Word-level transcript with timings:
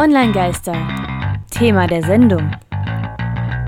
Online-Geister. 0.00 0.72
Thema 1.50 1.86
der 1.86 2.02
Sendung. 2.02 2.52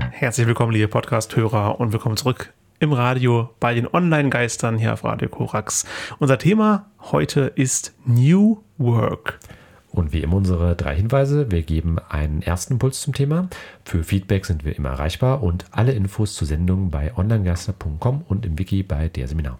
Herzlich 0.09 0.47
willkommen, 0.47 0.71
liebe 0.71 0.87
Podcast-Hörer, 0.87 1.79
und 1.79 1.93
willkommen 1.93 2.17
zurück 2.17 2.51
im 2.79 2.91
Radio 2.91 3.51
bei 3.59 3.75
den 3.75 3.87
Online-Geistern 3.87 4.79
hier 4.79 4.93
auf 4.93 5.03
Radio 5.03 5.29
Korax. 5.29 5.85
Unser 6.17 6.39
Thema 6.39 6.87
heute 7.11 7.51
ist 7.53 7.93
New 8.05 8.63
Work. 8.79 9.37
Und 9.91 10.11
wie 10.11 10.21
immer 10.21 10.37
unsere 10.37 10.75
drei 10.75 10.95
Hinweise. 10.95 11.51
Wir 11.51 11.61
geben 11.61 11.99
einen 12.09 12.41
ersten 12.41 12.73
Impuls 12.73 13.01
zum 13.01 13.13
Thema. 13.13 13.47
Für 13.85 14.03
Feedback 14.03 14.47
sind 14.47 14.65
wir 14.65 14.75
immer 14.75 14.89
erreichbar 14.89 15.43
und 15.43 15.65
alle 15.69 15.91
Infos 15.91 16.33
zur 16.33 16.47
Sendung 16.47 16.89
bei 16.89 17.15
onlinegeister.com 17.15 18.25
und 18.27 18.43
im 18.47 18.57
Wiki 18.57 18.81
bei 18.81 19.07
der 19.07 19.27
Seminar. 19.27 19.59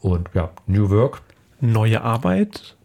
Und 0.00 0.30
ja, 0.34 0.50
New 0.66 0.90
Work. 0.90 1.22
Neue 1.60 2.02
Arbeit, 2.02 2.76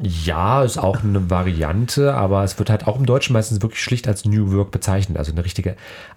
Ja, 0.00 0.62
ist 0.62 0.78
auch 0.78 1.02
eine 1.02 1.28
Variante, 1.28 2.14
aber 2.14 2.44
es 2.44 2.56
wird 2.60 2.70
halt 2.70 2.86
auch 2.86 3.00
im 3.00 3.06
Deutschen 3.06 3.32
meistens 3.32 3.62
wirklich 3.62 3.82
schlicht 3.82 4.06
als 4.06 4.24
New 4.24 4.52
Work 4.52 4.70
bezeichnet. 4.70 5.18
Also 5.18 5.32
eine 5.32 5.44
richtige 5.44 5.74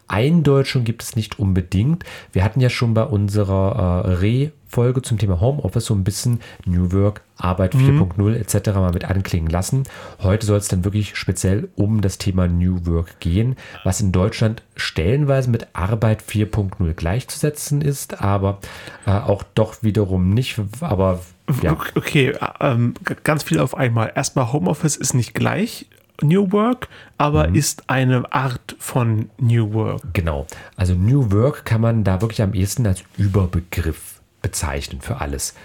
Eindeutschung 0.08 0.84
gibt 0.84 1.02
es 1.02 1.16
nicht 1.16 1.40
unbedingt. 1.40 2.04
Wir 2.32 2.44
hatten 2.44 2.62
ja 2.62 2.70
schon 2.70 2.94
bei 2.94 3.04
unserer 3.04 4.04
äh, 4.06 4.14
Re-Folge 4.14 5.02
zum 5.02 5.18
Thema 5.18 5.42
Homeoffice 5.42 5.86
so 5.86 5.96
ein 5.96 6.04
bisschen 6.04 6.42
New 6.66 6.92
Work, 6.92 7.22
Arbeit 7.38 7.74
4.0 7.74 8.36
etc. 8.36 8.68
mal 8.76 8.94
mit 8.94 9.06
anklingen 9.06 9.50
lassen. 9.50 9.84
Heute 10.22 10.46
soll 10.46 10.60
es 10.60 10.68
dann 10.68 10.86
wirklich 10.86 11.16
speziell 11.16 11.70
um 11.76 12.02
das 12.02 12.20
Thema 12.20 12.48
New 12.48 12.86
Work 12.86 13.20
gehen, 13.20 13.56
was 13.84 14.00
in 14.00 14.12
Deutschland 14.12 14.62
stellenweise 14.76 15.50
mit 15.50 15.70
Arbeit 15.74 16.22
4.0 16.22 16.94
gleichzusetzen 16.94 17.82
ist, 17.82 18.22
aber 18.22 18.60
äh, 19.08 19.12
auch 19.12 19.42
doch 19.56 19.82
wiederum 19.82 20.30
nicht. 20.30 20.62
Aber 20.82 21.22
ja. 21.62 21.78
Okay, 21.96 22.34
ähm, 22.60 22.94
g- 23.06 23.16
ganz 23.24 23.44
viel 23.44 23.60
auf 23.60 23.76
einmal. 23.76 24.12
Erstmal, 24.16 24.52
Homeoffice 24.54 24.96
ist 24.96 25.14
nicht 25.14 25.34
gleich 25.34 25.86
New 26.22 26.52
Work, 26.52 26.88
aber 27.18 27.48
Mhm. 27.48 27.56
ist 27.56 27.90
eine 27.90 28.32
Art 28.34 28.76
von 28.80 29.30
New 29.40 29.74
Work. 29.74 30.02
Genau. 30.14 30.46
Also 30.76 30.94
New 30.94 31.32
Work 31.32 31.66
kann 31.66 31.82
man 31.82 32.04
da 32.04 32.22
wirklich 32.22 32.42
am 32.42 32.54
ehesten 32.54 32.86
als 32.86 33.04
Überbegriff 33.18 34.22
bezeichnen 34.42 35.02
für 35.02 35.20
alles. 35.22 35.56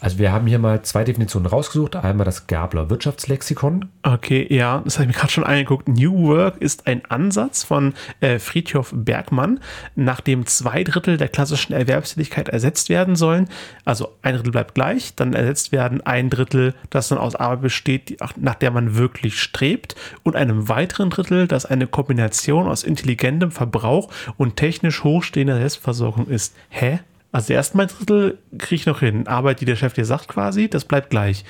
Also 0.00 0.18
wir 0.18 0.32
haben 0.32 0.46
hier 0.46 0.58
mal 0.58 0.82
zwei 0.82 1.02
Definitionen 1.02 1.46
rausgesucht. 1.46 1.96
Einmal 1.96 2.24
das 2.24 2.46
Gabler 2.46 2.88
Wirtschaftslexikon. 2.88 3.86
Okay, 4.02 4.46
ja, 4.48 4.80
das 4.84 4.98
habe 4.98 5.04
ich 5.04 5.08
mir 5.08 5.20
gerade 5.20 5.32
schon 5.32 5.44
angeguckt. 5.44 5.88
New 5.88 6.28
Work 6.28 6.58
ist 6.58 6.86
ein 6.86 7.04
Ansatz 7.06 7.64
von 7.64 7.94
äh, 8.20 8.38
Friedhof 8.38 8.92
Bergmann, 8.94 9.60
nachdem 9.96 10.46
zwei 10.46 10.84
Drittel 10.84 11.16
der 11.16 11.28
klassischen 11.28 11.72
Erwerbstätigkeit 11.72 12.48
ersetzt 12.48 12.88
werden 12.88 13.16
sollen. 13.16 13.48
Also 13.84 14.14
ein 14.22 14.34
Drittel 14.34 14.52
bleibt 14.52 14.74
gleich, 14.74 15.14
dann 15.16 15.32
ersetzt 15.32 15.72
werden 15.72 16.00
ein 16.02 16.30
Drittel, 16.30 16.74
das 16.90 17.08
dann 17.08 17.18
aus 17.18 17.34
Arbeit 17.34 17.62
besteht, 17.62 18.08
die, 18.08 18.16
nach 18.36 18.54
der 18.54 18.70
man 18.70 18.96
wirklich 18.96 19.40
strebt, 19.40 19.96
und 20.22 20.36
einem 20.36 20.68
weiteren 20.68 21.10
Drittel, 21.10 21.48
das 21.48 21.66
eine 21.66 21.86
Kombination 21.86 22.68
aus 22.68 22.84
intelligentem 22.84 23.50
Verbrauch 23.50 24.10
und 24.36 24.56
technisch 24.56 25.02
hochstehender 25.02 25.58
Selbstversorgung 25.58 26.28
ist. 26.28 26.54
Hä? 26.68 27.00
Also 27.32 27.52
erste 27.52 27.76
Mal 27.76 27.86
Drittel 27.86 28.38
kriege 28.58 28.80
ich 28.80 28.86
noch 28.86 29.00
hin. 29.00 29.26
Arbeit, 29.26 29.60
die 29.60 29.64
der 29.66 29.76
Chef 29.76 29.92
dir 29.92 30.04
sagt 30.04 30.28
quasi, 30.28 30.68
das 30.68 30.84
bleibt 30.84 31.10
gleich. 31.10 31.44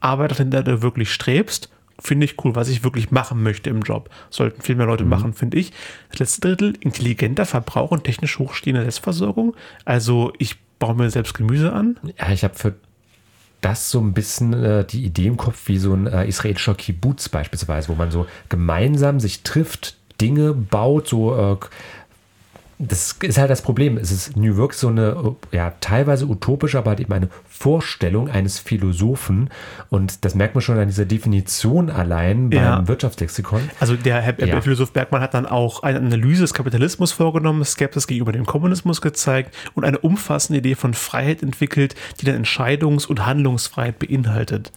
Arbeit, 0.00 0.38
an 0.40 0.50
der 0.50 0.62
du 0.62 0.82
wirklich 0.82 1.12
strebst, 1.12 1.70
finde 1.98 2.24
ich 2.24 2.42
cool, 2.44 2.54
was 2.54 2.68
ich 2.68 2.84
wirklich 2.84 3.10
machen 3.10 3.42
möchte 3.42 3.70
im 3.70 3.82
Job. 3.82 4.10
Sollten 4.30 4.60
viel 4.60 4.74
mehr 4.74 4.86
Leute 4.86 5.04
machen, 5.04 5.32
finde 5.32 5.58
ich. 5.58 5.72
Das 6.10 6.20
letzte 6.20 6.40
Drittel, 6.40 6.74
intelligenter 6.80 7.46
Verbrauch 7.46 7.92
und 7.92 8.04
technisch 8.04 8.38
hochstehende 8.38 8.82
Selbstversorgung. 8.82 9.54
Also 9.84 10.32
ich 10.38 10.56
baue 10.78 10.94
mir 10.94 11.10
selbst 11.10 11.34
Gemüse 11.34 11.72
an. 11.72 11.98
Ja, 12.18 12.30
ich 12.30 12.44
habe 12.44 12.54
für 12.54 12.74
das 13.60 13.90
so 13.90 14.00
ein 14.00 14.12
bisschen 14.12 14.52
äh, 14.52 14.84
die 14.84 15.04
Idee 15.04 15.28
im 15.28 15.36
Kopf 15.36 15.68
wie 15.68 15.78
so 15.78 15.94
ein 15.94 16.08
äh, 16.08 16.26
israelischer 16.26 16.74
Kibbutz 16.74 17.28
beispielsweise, 17.28 17.88
wo 17.88 17.94
man 17.94 18.10
so 18.10 18.26
gemeinsam 18.48 19.20
sich 19.20 19.44
trifft, 19.44 19.96
Dinge 20.20 20.52
baut, 20.52 21.08
so 21.08 21.36
äh, 21.36 21.56
das 22.88 23.16
ist 23.22 23.38
halt 23.38 23.48
das 23.50 23.62
Problem. 23.62 23.96
Es 23.96 24.10
ist 24.10 24.36
New 24.36 24.56
Work 24.56 24.74
so 24.74 24.88
eine, 24.88 25.36
ja, 25.52 25.72
teilweise 25.80 26.26
utopische, 26.26 26.78
aber 26.78 26.90
halt 26.90 27.00
eben 27.00 27.12
eine 27.12 27.28
Vorstellung 27.48 28.28
eines 28.28 28.58
Philosophen. 28.58 29.50
Und 29.88 30.24
das 30.24 30.34
merkt 30.34 30.54
man 30.56 30.62
schon 30.62 30.78
an 30.78 30.88
dieser 30.88 31.04
Definition 31.04 31.90
allein 31.90 32.50
beim 32.50 32.58
Ja. 32.58 32.88
Wirtschaftslexikon. 32.88 33.70
Also 33.78 33.94
der 33.96 34.20
Herr 34.20 34.34
Ja. 34.44 34.60
Philosoph 34.60 34.92
Bergmann 34.92 35.20
hat 35.20 35.34
dann 35.34 35.46
auch 35.46 35.82
eine 35.84 35.98
Analyse 35.98 36.42
des 36.42 36.54
Kapitalismus 36.54 37.12
vorgenommen, 37.12 37.64
Skepsis 37.64 38.06
gegenüber 38.06 38.32
dem 38.32 38.46
Kommunismus 38.46 39.00
gezeigt 39.00 39.54
und 39.74 39.84
eine 39.84 39.98
umfassende 39.98 40.58
Idee 40.58 40.74
von 40.74 40.92
Freiheit 40.94 41.42
entwickelt, 41.42 41.94
die 42.20 42.26
dann 42.26 42.44
Entscheidungs- 42.44 43.06
und 43.06 43.24
Handlungsfreiheit 43.24 43.98
beinhaltet. 44.00 44.72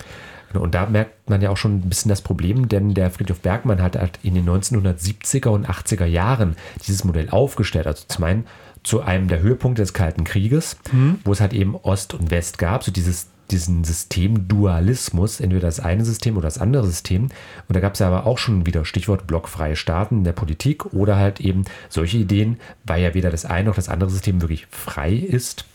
Genau, 0.55 0.63
Und 0.63 0.73
da 0.73 0.85
merkt 0.85 1.29
man 1.29 1.41
ja 1.41 1.49
auch 1.49 1.57
schon 1.57 1.79
ein 1.79 1.89
bisschen 1.89 2.07
das 2.07 2.21
Problem, 2.21 2.69
denn 2.69 2.93
der 2.93 3.11
Friedhof 3.11 3.41
Bergmann 3.41 3.81
hat 3.81 3.97
halt 3.97 4.19
in 4.23 4.35
den 4.35 4.47
1970er 4.47 5.49
und 5.49 5.69
80er 5.69 6.05
Jahren 6.05 6.55
dieses 6.87 7.03
Modell 7.03 7.29
aufgestellt. 7.29 7.87
Also 7.87 8.05
zum 8.07 8.23
einen 8.23 8.45
zu 8.81 9.01
einem 9.01 9.27
der 9.27 9.41
Höhepunkte 9.41 9.81
des 9.81 9.93
Kalten 9.93 10.23
Krieges, 10.23 10.77
wo 11.25 11.33
es 11.33 11.41
halt 11.41 11.51
eben 11.51 11.75
Ost 11.75 12.13
und 12.13 12.31
West 12.31 12.57
gab, 12.57 12.85
so 12.85 12.91
dieses 12.91 13.27
diesen 13.51 13.83
Systemdualismus, 13.83 15.39
entweder 15.39 15.67
das 15.67 15.79
eine 15.79 16.03
System 16.03 16.35
oder 16.35 16.47
das 16.47 16.57
andere 16.57 16.87
System. 16.87 17.25
Und 17.67 17.75
da 17.75 17.79
gab 17.79 17.93
es 17.93 17.99
ja 17.99 18.07
aber 18.07 18.25
auch 18.25 18.39
schon 18.39 18.65
wieder 18.65 18.85
Stichwort 18.85 19.27
blockfreie 19.27 19.75
Staaten 19.75 20.19
in 20.19 20.23
der 20.23 20.31
Politik 20.31 20.93
oder 20.93 21.17
halt 21.17 21.41
eben 21.41 21.65
solche 21.89 22.17
Ideen, 22.17 22.57
weil 22.85 23.03
ja 23.03 23.13
weder 23.13 23.29
das 23.29 23.45
eine 23.45 23.67
noch 23.67 23.75
das 23.75 23.89
andere 23.89 24.09
System 24.09 24.41
wirklich 24.41 24.65
frei 24.71 25.13
ist, 25.13 25.65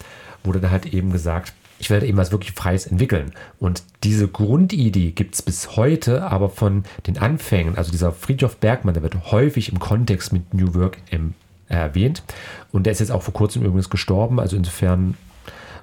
wurde 0.43 0.59
dann 0.59 0.73
halt 0.73 0.87
eben 0.87 1.13
gesagt, 1.13 1.53
ich 1.81 1.91
werde 1.91 2.07
eben 2.07 2.19
was 2.19 2.31
wirklich 2.31 2.53
Freies 2.53 2.87
entwickeln. 2.87 3.33
Und 3.59 3.83
diese 4.05 4.29
Grundidee 4.29 5.11
gibt 5.13 5.35
es 5.35 5.43
bis 5.43 5.77
heute, 5.77 6.23
aber 6.25 6.49
von 6.51 6.85
den 7.07 7.19
Anfängen, 7.19 7.77
also 7.77 7.91
dieser 7.91 8.13
Friedhof 8.13 8.59
Bergmann, 8.59 8.95
der 8.95 9.03
wird 9.03 9.33
häufig 9.33 9.73
im 9.73 9.79
Kontext 9.81 10.33
mit 10.33 10.53
New 10.55 10.75
Work 10.75 10.99
im, 11.11 11.35
äh, 11.69 11.75
erwähnt. 11.75 12.23
Und 12.71 12.85
der 12.85 12.93
ist 12.93 12.99
jetzt 13.01 13.11
auch 13.11 13.23
vor 13.23 13.35
kurzem 13.35 13.63
übrigens 13.63 13.89
gestorben. 13.91 14.39
Also 14.39 14.57
insofern, 14.57 15.17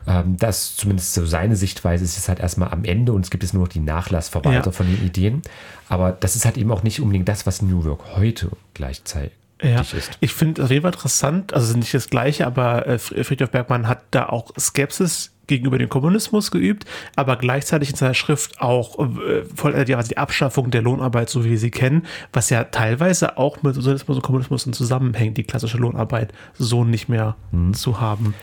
ähm, 0.07 0.37
das 0.37 0.75
zumindest 0.75 1.13
so 1.15 1.25
seine 1.25 1.55
Sichtweise 1.55 2.03
ist 2.03 2.15
jetzt 2.15 2.29
halt 2.29 2.39
erstmal 2.39 2.69
am 2.71 2.83
Ende 2.85 3.11
und 3.11 3.25
es 3.25 3.31
gibt 3.31 3.43
jetzt 3.43 3.53
nur 3.53 3.63
noch 3.63 3.67
die 3.71 3.79
Nachlassverwalter 3.79 4.65
Ja. 4.67 4.71
von 4.71 4.85
den 4.85 5.03
Ideen. 5.05 5.41
Aber 5.89 6.11
das 6.11 6.35
ist 6.35 6.45
halt 6.45 6.57
eben 6.57 6.71
auch 6.71 6.83
nicht 6.83 7.01
unbedingt 7.01 7.27
das, 7.27 7.45
was 7.47 7.61
New 7.61 7.83
Work 7.85 8.15
heute 8.15 8.51
gleichzeitig 8.75 9.31
Ja, 9.63 9.81
ist. 9.81 10.11
ich 10.19 10.31
finde 10.33 10.63
auf 10.63 10.69
jeden 10.69 10.83
Fall 10.83 10.93
interessant, 10.93 11.53
also 11.53 11.75
nicht 11.75 11.93
das 11.93 12.09
Gleiche, 12.09 12.45
aber 12.45 12.85
äh, 12.87 12.95
Fr- 12.97 13.23
Friedhof 13.23 13.49
Bergmann 13.49 13.87
hat 13.87 14.03
da 14.11 14.27
auch 14.29 14.51
Skepsis 14.59 15.31
gegenüber 15.47 15.77
dem 15.77 15.89
Kommunismus 15.89 16.51
geübt, 16.51 16.85
aber 17.15 17.37
gleichzeitig 17.37 17.89
in 17.89 17.95
seiner 17.95 18.13
Schrift 18.13 18.61
auch 18.61 18.99
äh, 18.99 19.43
voll 19.55 19.73
äh, 19.73 19.85
die, 19.85 19.95
also 19.95 20.09
die 20.09 20.17
Abschaffung 20.17 20.71
der 20.71 20.81
Lohnarbeit, 20.81 21.29
so 21.29 21.43
wie 21.43 21.51
wir 21.51 21.59
sie 21.59 21.71
kennen, 21.71 22.05
was 22.33 22.49
ja 22.49 22.65
teilweise 22.65 23.37
auch 23.37 23.63
mit 23.63 23.75
Sozialismus 23.75 24.17
und 24.17 24.23
Kommunismus 24.23 24.63
zusammenhängt, 24.63 25.37
die 25.37 25.43
klassische 25.43 25.77
Lohnarbeit 25.77 26.33
so 26.57 26.83
nicht 26.83 27.09
mehr 27.09 27.35
zu 27.73 28.01
haben. 28.01 28.33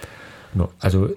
Also 0.80 1.10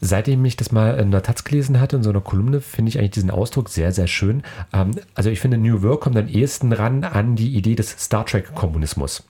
seitdem 0.00 0.44
ich 0.44 0.56
das 0.56 0.72
mal 0.72 0.98
in 0.98 1.10
der 1.10 1.22
Taz 1.22 1.44
gelesen 1.44 1.80
hatte, 1.80 1.96
in 1.96 2.02
so 2.02 2.10
einer 2.10 2.20
Kolumne, 2.20 2.60
finde 2.60 2.90
ich 2.90 2.98
eigentlich 2.98 3.12
diesen 3.12 3.30
Ausdruck 3.30 3.68
sehr, 3.68 3.92
sehr 3.92 4.06
schön. 4.06 4.42
Ähm, 4.72 4.92
also 5.14 5.30
ich 5.30 5.40
finde, 5.40 5.58
New 5.58 5.82
Work 5.82 6.02
kommt 6.02 6.16
am 6.16 6.28
ehesten 6.28 6.72
ran 6.72 7.04
an 7.04 7.36
die 7.36 7.54
Idee 7.54 7.74
des 7.74 7.90
Star 7.90 8.24
Trek-Kommunismus. 8.24 9.24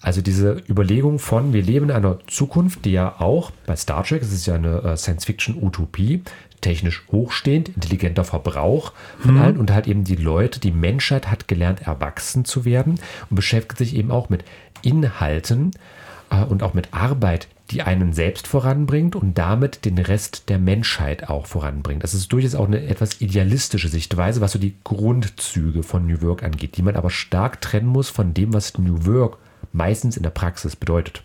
Also 0.00 0.22
diese 0.22 0.62
Überlegung 0.68 1.18
von, 1.18 1.52
wir 1.52 1.62
leben 1.62 1.86
in 1.86 1.96
einer 1.96 2.18
Zukunft, 2.26 2.84
die 2.84 2.92
ja 2.92 3.20
auch 3.20 3.50
bei 3.66 3.76
Star 3.76 4.02
Trek, 4.02 4.22
es 4.22 4.32
ist 4.32 4.46
ja 4.46 4.54
eine 4.54 4.82
äh, 4.82 4.96
Science-Fiction-Utopie, 4.96 6.22
technisch 6.62 7.04
hochstehend, 7.10 7.70
intelligenter 7.70 8.24
Verbrauch 8.24 8.92
von 9.18 9.38
allen 9.38 9.56
und 9.56 9.70
halt 9.70 9.86
eben 9.86 10.04
die 10.04 10.16
Leute, 10.16 10.60
die 10.60 10.72
Menschheit 10.72 11.30
hat 11.30 11.48
gelernt, 11.48 11.82
erwachsen 11.82 12.44
zu 12.44 12.64
werden 12.64 13.00
und 13.28 13.36
beschäftigt 13.36 13.78
sich 13.78 13.96
eben 13.96 14.10
auch 14.10 14.28
mit 14.28 14.44
Inhalten 14.82 15.72
äh, 16.30 16.44
und 16.44 16.62
auch 16.62 16.74
mit 16.74 16.92
Arbeit, 16.92 17.48
die 17.70 17.82
einen 17.82 18.12
selbst 18.12 18.46
voranbringt 18.48 19.14
und 19.14 19.38
damit 19.38 19.84
den 19.84 19.98
Rest 19.98 20.48
der 20.48 20.58
Menschheit 20.58 21.28
auch 21.28 21.46
voranbringt. 21.46 22.02
Das 22.02 22.14
ist 22.14 22.32
durchaus 22.32 22.54
auch 22.54 22.66
eine 22.66 22.84
etwas 22.86 23.20
idealistische 23.20 23.88
Sichtweise, 23.88 24.40
was 24.40 24.52
so 24.52 24.58
die 24.58 24.74
Grundzüge 24.82 25.82
von 25.82 26.06
New 26.06 26.20
Work 26.22 26.42
angeht, 26.42 26.76
die 26.76 26.82
man 26.82 26.96
aber 26.96 27.10
stark 27.10 27.60
trennen 27.60 27.86
muss 27.86 28.08
von 28.08 28.34
dem, 28.34 28.52
was 28.52 28.76
New 28.78 29.06
Work 29.06 29.38
meistens 29.72 30.16
in 30.16 30.22
der 30.22 30.30
Praxis 30.30 30.76
bedeutet. 30.76 31.22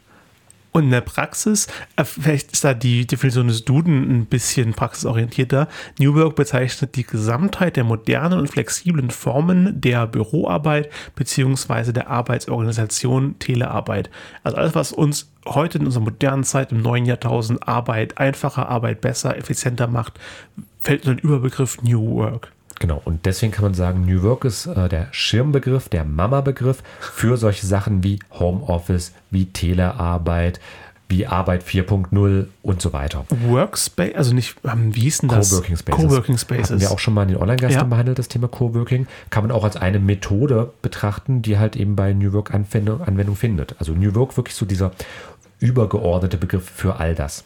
Und 0.76 0.84
in 0.84 0.92
der 0.92 1.00
Praxis, 1.00 1.68
äh, 1.96 2.04
vielleicht 2.04 2.52
ist 2.52 2.66
da 2.66 2.74
die 2.74 3.08
Definition 3.08 3.48
des 3.48 3.64
Duden 3.64 4.12
ein 4.12 4.26
bisschen 4.26 4.74
praxisorientierter. 4.74 5.70
New 6.00 6.16
Work 6.16 6.36
bezeichnet 6.36 6.98
die 6.98 7.06
Gesamtheit 7.06 7.78
der 7.78 7.86
modernen 7.86 8.38
und 8.38 8.50
flexiblen 8.50 9.10
Formen 9.10 9.80
der 9.80 10.06
Büroarbeit 10.06 10.90
beziehungsweise 11.16 11.94
der 11.94 12.10
Arbeitsorganisation 12.10 13.40
Telearbeit. 13.40 14.10
Also 14.44 14.58
alles, 14.58 14.76
was 14.76 14.92
uns 14.92 15.32
heute 15.46 15.78
in 15.78 15.86
unserer 15.86 16.04
modernen 16.04 16.44
Zeit 16.44 16.74
im 16.74 16.82
neuen 16.82 17.06
Jahrtausend 17.06 17.66
Arbeit 17.66 18.18
einfacher, 18.18 18.68
Arbeit 18.68 19.00
besser, 19.00 19.38
effizienter 19.38 19.88
macht, 19.88 20.20
fällt 20.78 21.06
unter 21.06 21.16
den 21.16 21.26
Überbegriff 21.26 21.82
New 21.84 22.16
Work. 22.16 22.52
Genau, 22.80 23.02
und 23.06 23.26
deswegen 23.26 23.52
kann 23.54 23.64
man 23.64 23.74
sagen, 23.74 24.06
New 24.06 24.22
Work 24.24 24.44
ist 24.46 24.66
äh, 24.66 24.90
der 24.90 25.08
Schirmbegriff, 25.12 25.88
der 25.90 26.04
Mama-Begriff 26.04 26.84
für 27.00 27.38
solche 27.38 27.66
Sachen 27.66 28.04
wie 28.04 28.20
Homeoffice, 28.32 29.14
wie 29.32 29.46
Telearbeit, 29.46 30.60
wie 31.08 31.26
Arbeit 31.28 31.64
4.0 31.64 32.48
und 32.64 32.82
so 32.82 32.92
weiter. 32.92 33.26
Workspace, 33.30 34.16
also 34.16 34.34
nicht, 34.34 34.56
ähm, 34.66 34.94
wie 34.96 35.02
hieß 35.02 35.20
denn 35.20 35.30
das? 35.30 35.52
Coworking 35.52 35.78
Spaces. 35.78 36.04
Coworking 36.04 36.38
Spaces. 36.38 36.70
Hatten 36.72 36.82
wir 36.82 36.92
auch 36.92 37.00
schon 37.00 37.14
mal 37.14 37.24
in 37.24 37.30
den 37.30 37.38
Online-Gastern 37.38 37.82
Ja. 37.84 37.88
behandelt, 37.88 38.20
das 38.20 38.28
Thema 38.28 38.48
Coworking. 38.48 39.08
Kann 39.30 39.44
man 39.44 39.52
auch 39.52 39.64
als 39.64 39.78
eine 39.78 40.00
Methode 40.00 40.72
betrachten, 40.82 41.42
die 41.44 41.58
halt 41.58 41.76
eben 41.76 41.96
bei 41.96 42.12
New 42.14 42.34
Work 42.34 42.54
Anwendung, 42.54 43.02
Anwendung 43.02 43.36
findet. 43.36 43.76
Also 43.80 43.94
New 43.94 44.14
Work 44.16 44.36
wirklich 44.36 44.56
so 44.56 44.66
dieser 44.66 44.92
übergeordnete 45.60 46.38
Begriff 46.38 46.70
für 46.70 46.98
all 46.98 47.16
das. 47.16 47.44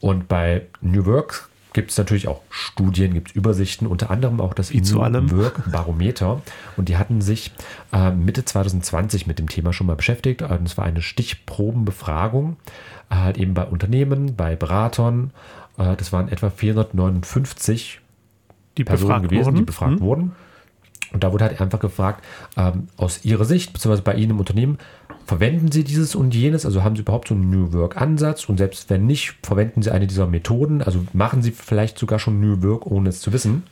Und 0.00 0.28
bei 0.28 0.62
New 0.80 1.06
Work 1.06 1.47
gibt 1.72 1.90
es 1.90 1.98
natürlich 1.98 2.28
auch 2.28 2.42
Studien, 2.50 3.14
gibt 3.14 3.30
es 3.30 3.34
Übersichten, 3.34 3.86
unter 3.86 4.10
anderem 4.10 4.40
auch 4.40 4.54
das 4.54 4.68
zu 4.68 4.96
New 4.96 5.00
allem. 5.00 5.30
Work 5.30 5.70
Barometer. 5.70 6.42
Und 6.76 6.88
die 6.88 6.96
hatten 6.96 7.20
sich 7.20 7.52
äh, 7.92 8.10
Mitte 8.10 8.44
2020 8.44 9.26
mit 9.26 9.38
dem 9.38 9.48
Thema 9.48 9.72
schon 9.72 9.86
mal 9.86 9.96
beschäftigt. 9.96 10.42
Und 10.42 10.66
es 10.66 10.76
war 10.78 10.84
eine 10.84 11.02
Stichprobenbefragung, 11.02 12.56
äh, 13.10 13.14
halt 13.16 13.38
eben 13.38 13.54
bei 13.54 13.64
Unternehmen, 13.64 14.36
bei 14.36 14.56
Beratern. 14.56 15.32
Äh, 15.76 15.96
das 15.96 16.12
waren 16.12 16.28
etwa 16.28 16.50
459 16.50 18.00
die 18.76 18.84
Personen 18.84 19.08
befragt 19.08 19.28
gewesen, 19.28 19.46
wurden. 19.46 19.56
die 19.56 19.62
befragt 19.62 19.92
Hm? 19.92 20.00
wurden. 20.00 20.32
Und 21.12 21.24
da 21.24 21.32
wurde 21.32 21.44
halt 21.44 21.60
einfach 21.60 21.80
gefragt, 21.80 22.22
ähm, 22.56 22.88
aus 22.96 23.24
Ihrer 23.24 23.44
Sicht, 23.44 23.72
beziehungsweise 23.72 24.02
bei 24.02 24.14
Ihnen 24.14 24.32
im 24.32 24.38
Unternehmen, 24.40 24.78
verwenden 25.28 25.70
Sie 25.70 25.84
dieses 25.84 26.14
und 26.14 26.34
jenes? 26.34 26.64
Also 26.64 26.82
haben 26.82 26.96
Sie 26.96 27.02
überhaupt 27.02 27.28
so 27.28 27.34
einen 27.34 27.50
New 27.50 27.72
Work-Ansatz? 27.74 28.48
Und 28.48 28.56
selbst 28.56 28.88
wenn 28.88 29.06
nicht, 29.06 29.36
verwenden 29.42 29.82
Sie 29.82 29.92
eine 29.92 30.06
dieser 30.06 30.26
Methoden? 30.26 30.82
Also 30.82 31.04
machen 31.12 31.42
Sie 31.42 31.50
vielleicht 31.50 31.98
sogar 31.98 32.18
schon 32.18 32.40
New 32.40 32.62
Work, 32.62 32.86
ohne 32.86 33.10
es 33.10 33.20
zu 33.20 33.32
wissen? 33.32 33.64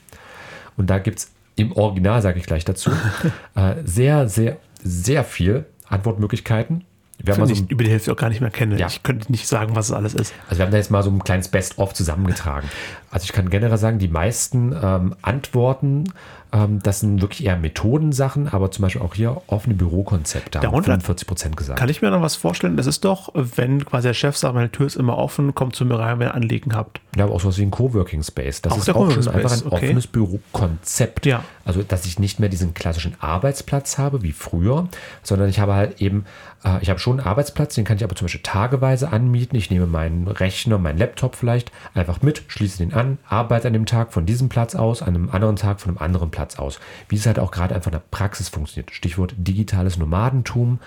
Und 0.77 0.91
da 0.91 0.99
gibt 0.99 1.19
es 1.19 1.33
im 1.57 1.73
Original, 1.73 2.21
sage 2.21 2.39
ich 2.39 2.45
gleich 2.45 2.67
dazu, 2.67 2.91
äh, 3.55 3.77
sehr, 3.85 4.29
sehr, 4.29 4.59
sehr 4.83 5.25
viel 5.25 5.65
Antwortmöglichkeiten. 5.89 6.85
Wir 7.19 7.33
haben 7.33 7.41
mal 7.41 7.47
so 7.47 7.55
ich 7.55 7.71
über 7.71 7.83
die 7.83 7.91
Hälfte 7.91 8.13
auch 8.13 8.17
gar 8.17 8.29
nicht 8.29 8.43
mehr 8.43 8.51
kenne. 8.51 8.79
Ja. 8.79 8.89
Ich 8.89 9.03
könnte 9.03 9.33
nicht 9.33 9.49
sagen, 9.49 9.75
was 9.75 9.87
es 9.87 9.93
alles 9.93 10.13
ist. 10.13 10.35
also 10.49 10.59
wir 10.59 10.67
haben 10.67 10.73
da 10.73 10.77
jetzt 10.77 10.91
mal 10.91 11.03
so 11.03 11.11
ein 11.11 11.25
kleines 11.25 11.49
Best-of 11.49 11.95
zusammengetragen. 11.95 12.69
Also 13.17 13.25
ich 13.25 13.33
kann 13.33 13.49
generell 13.49 13.79
sagen, 13.79 13.99
die 13.99 14.09
meisten 14.09 14.77
ähm, 14.79 15.15
Antworten, 15.23 16.05
ähm, 16.53 16.81
das 16.83 17.01
sind 17.01 17.23
wirklich 17.23 17.47
eher 17.47 17.57
Methodensachen, 17.57 18.49
aber 18.49 18.71
zum 18.71 18.83
Beispiel 18.83 19.01
auch 19.01 19.15
hier 19.15 19.41
offene 19.47 19.75
Bürokonzepte 19.75 20.59
haben 20.59 20.65
Darunter- 20.65 20.93
45 20.93 21.27
Prozent 21.27 21.57
gesagt. 21.57 21.79
Kann 21.79 21.89
ich 21.89 22.03
mir 22.03 22.11
noch 22.11 22.21
was 22.21 22.37
vorstellen? 22.37 22.77
Das 22.77 22.87
ist 22.87 23.07
doch, 23.07 23.31
wenn 23.35 23.87
quasi 23.87 24.09
der 24.09 24.13
Chef 24.13 24.37
sagt, 24.37 24.55
meine 24.55 24.71
Tür 24.71 24.87
ist 24.87 24.97
immer 24.97 25.17
offen, 25.17 25.55
kommt 25.55 25.75
zu 25.75 25.87
mir 25.87 25.99
rein, 25.99 26.19
wenn 26.19 26.29
ihr 26.29 26.35
Anliegen 26.35 26.75
habt. 26.75 27.01
Ja, 27.17 27.25
aber 27.25 27.35
auch 27.35 27.41
sowas 27.41 27.57
wie 27.57 27.63
ein 27.63 27.71
Coworking 27.71 28.23
Space. 28.23 28.61
Das 28.61 28.75
Auch 28.75 28.79
ist 28.79 28.91
auch 28.91 29.11
schon 29.11 29.29
einfach 29.29 29.53
ein 29.53 29.67
okay. 29.67 29.75
offenes 29.75 30.07
Bürokonzept. 30.07 31.25
Ja. 31.25 31.43
Also, 31.65 31.83
dass 31.83 32.05
ich 32.05 32.19
nicht 32.19 32.39
mehr 32.39 32.51
diesen 32.51 32.75
klassischen 32.75 33.15
Arbeitsplatz 33.21 33.97
habe 33.97 34.23
wie 34.23 34.33
früher, 34.33 34.89
sondern 35.23 35.49
ich 35.49 35.59
habe 35.59 35.75
halt 35.75 36.03
eben, 36.03 36.27
äh, 36.65 36.83
ich 36.83 36.91
habe 36.91 37.01
schon 37.01 37.19
einen 37.19 37.27
Arbeitsplatz, 37.27 37.75
den 37.75 37.87
kann 37.87 37.97
ich 37.97 38.05
aber 38.05 38.15
zum 38.15 38.27
Beispiel 38.27 38.43
tageweise 38.43 39.11
anmieten. 39.11 39.57
Ich 39.57 39.71
nehme 39.71 39.87
meinen 39.87 40.29
Rechner, 40.29 40.77
meinen 40.79 40.99
Laptop 40.99 41.35
vielleicht 41.35 41.73
einfach 41.95 42.21
mit, 42.21 42.43
schließe 42.49 42.79
den 42.79 42.93
an, 42.93 43.06
arbeite 43.29 43.69
an 43.69 43.73
dem 43.73 43.87
Tag 43.87 44.13
von 44.13 44.27
diesem 44.27 44.49
Platz 44.49 44.75
aus, 44.75 45.03
an 45.03 45.15
einem 45.15 45.31
anderen 45.31 45.57
Tag 45.57 45.81
von 45.81 45.91
einem 45.91 45.99
anderen 45.99 46.31
Platz 46.31 46.59
aus. 46.59 46.81
Wie 47.09 47.17
es 47.17 47.27
halt 47.27 47.39
auch 47.39 47.51
gerade 47.51 47.75
einfach 47.75 47.91
in 47.91 47.99
der 47.99 48.03
Praxis 48.11 48.49
funktioniert. 48.49 48.91
Stichwort 48.93 49.35
digitales 49.37 49.97
Nomadentum. 49.97 50.81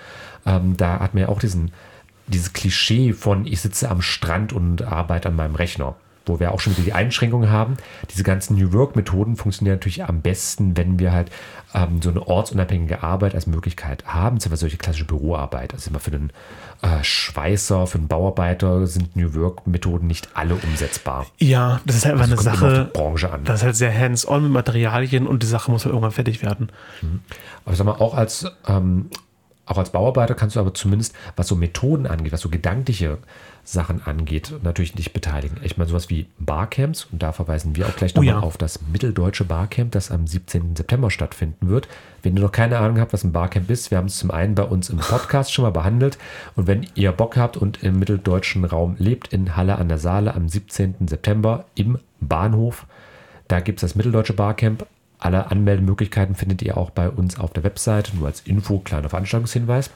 Ähm, 0.46 0.76
da 0.76 1.00
hat 1.00 1.14
man 1.14 1.22
ja 1.22 1.28
auch 1.28 1.40
diesen, 1.40 1.72
dieses 2.26 2.52
Klischee 2.52 3.12
von, 3.12 3.46
ich 3.46 3.60
sitze 3.60 3.90
am 3.90 4.02
Strand 4.02 4.52
und 4.52 4.82
arbeite 4.82 5.28
an 5.28 5.36
meinem 5.36 5.54
Rechner. 5.54 5.96
Wo 6.30 6.40
wir 6.40 6.52
auch 6.52 6.60
schon 6.60 6.74
wieder 6.74 6.84
die 6.84 6.92
Einschränkungen 6.92 7.50
haben. 7.50 7.76
Diese 8.10 8.22
ganzen 8.22 8.56
New 8.56 8.72
Work-Methoden 8.72 9.36
funktionieren 9.36 9.76
natürlich 9.76 10.04
am 10.04 10.20
besten, 10.22 10.76
wenn 10.76 10.98
wir 10.98 11.12
halt 11.12 11.30
ähm, 11.74 12.00
so 12.00 12.10
eine 12.10 12.26
ortsunabhängige 12.26 13.02
Arbeit 13.02 13.34
als 13.34 13.46
Möglichkeit 13.46 14.04
haben, 14.06 14.38
zum 14.40 14.50
Beispiel 14.50 14.60
solche 14.68 14.76
klassische 14.78 15.04
Büroarbeit. 15.06 15.74
Also 15.74 15.90
immer 15.90 16.00
für 16.00 16.10
den 16.12 16.30
äh, 16.82 17.02
Schweißer, 17.02 17.86
für 17.86 17.98
den 17.98 18.08
Bauarbeiter 18.08 18.86
sind 18.86 19.16
New 19.16 19.34
Work-Methoden 19.34 20.06
nicht 20.06 20.30
alle 20.34 20.54
umsetzbar. 20.54 21.26
Ja, 21.38 21.80
das 21.84 21.96
ist 21.96 22.04
halt 22.06 22.14
einfach 22.20 22.30
Also 22.30 22.48
eine 22.48 22.56
immer 22.58 22.66
auf 22.66 22.72
Sache. 22.74 22.84
die 22.92 22.98
Branche 22.98 23.32
an. 23.32 23.44
Das 23.44 23.56
ist 23.60 23.64
halt 23.64 23.76
sehr 23.76 23.96
hands-on 23.96 24.44
mit 24.44 24.52
Materialien 24.52 25.26
und 25.26 25.42
die 25.42 25.46
Sache 25.48 25.70
muss 25.70 25.84
halt 25.84 25.92
irgendwann 25.92 26.12
fertig 26.12 26.42
werden. 26.42 26.70
Aber 27.64 27.74
sag 27.76 27.84
mal, 27.86 27.92
auch 27.92 28.14
als, 28.14 28.46
ähm, 28.68 29.10
auch 29.70 29.78
als 29.78 29.90
Bauarbeiter 29.90 30.34
kannst 30.34 30.56
du 30.56 30.60
aber 30.60 30.74
zumindest, 30.74 31.14
was 31.36 31.46
so 31.46 31.54
Methoden 31.54 32.06
angeht, 32.06 32.32
was 32.32 32.40
so 32.40 32.48
gedankliche 32.48 33.18
Sachen 33.62 34.02
angeht, 34.04 34.52
natürlich 34.62 34.96
nicht 34.96 35.12
beteiligen. 35.12 35.58
Ich 35.62 35.76
meine, 35.76 35.88
sowas 35.88 36.10
wie 36.10 36.26
Barcamps, 36.38 37.06
und 37.12 37.22
da 37.22 37.30
verweisen 37.30 37.76
wir 37.76 37.86
auch 37.86 37.94
gleich 37.94 38.16
Oh 38.16 38.18
nochmal 38.18 38.34
ja. 38.34 38.40
auf 38.40 38.56
das 38.56 38.80
Mitteldeutsche 38.92 39.44
Barcamp, 39.44 39.92
das 39.92 40.10
am 40.10 40.26
17. 40.26 40.74
September 40.74 41.10
stattfinden 41.10 41.68
wird. 41.68 41.86
Wenn 42.22 42.36
ihr 42.36 42.42
noch 42.42 42.50
keine 42.50 42.78
Ahnung 42.78 42.98
habt, 42.98 43.12
was 43.12 43.22
ein 43.22 43.32
Barcamp 43.32 43.70
ist, 43.70 43.92
wir 43.92 43.98
haben 43.98 44.06
es 44.06 44.18
zum 44.18 44.32
einen 44.32 44.56
bei 44.56 44.64
uns 44.64 44.90
im 44.90 44.98
Podcast 44.98 45.52
schon 45.52 45.62
mal 45.62 45.70
behandelt. 45.70 46.18
Und 46.56 46.66
wenn 46.66 46.86
ihr 46.96 47.12
Bock 47.12 47.36
habt 47.36 47.56
und 47.56 47.82
im 47.84 47.98
mitteldeutschen 47.98 48.64
Raum 48.64 48.96
lebt, 48.98 49.32
in 49.32 49.56
Halle 49.56 49.76
an 49.76 49.88
der 49.88 49.98
Saale 49.98 50.34
am 50.34 50.48
17. 50.48 51.06
September 51.06 51.66
im 51.76 51.98
Bahnhof, 52.20 52.86
da 53.46 53.60
gibt 53.60 53.78
es 53.78 53.82
das 53.82 53.94
Mitteldeutsche 53.94 54.32
Barcamp. 54.32 54.84
Alle 55.20 55.50
Anmeldemöglichkeiten 55.50 56.34
findet 56.34 56.62
ihr 56.62 56.76
auch 56.76 56.90
bei 56.90 57.08
uns 57.10 57.38
auf 57.38 57.52
der 57.52 57.62
Website, 57.64 58.12
nur 58.14 58.26
als 58.26 58.40
Info, 58.40 58.78
kleiner 58.78 59.08
Veranstaltungshinweis. 59.08 59.90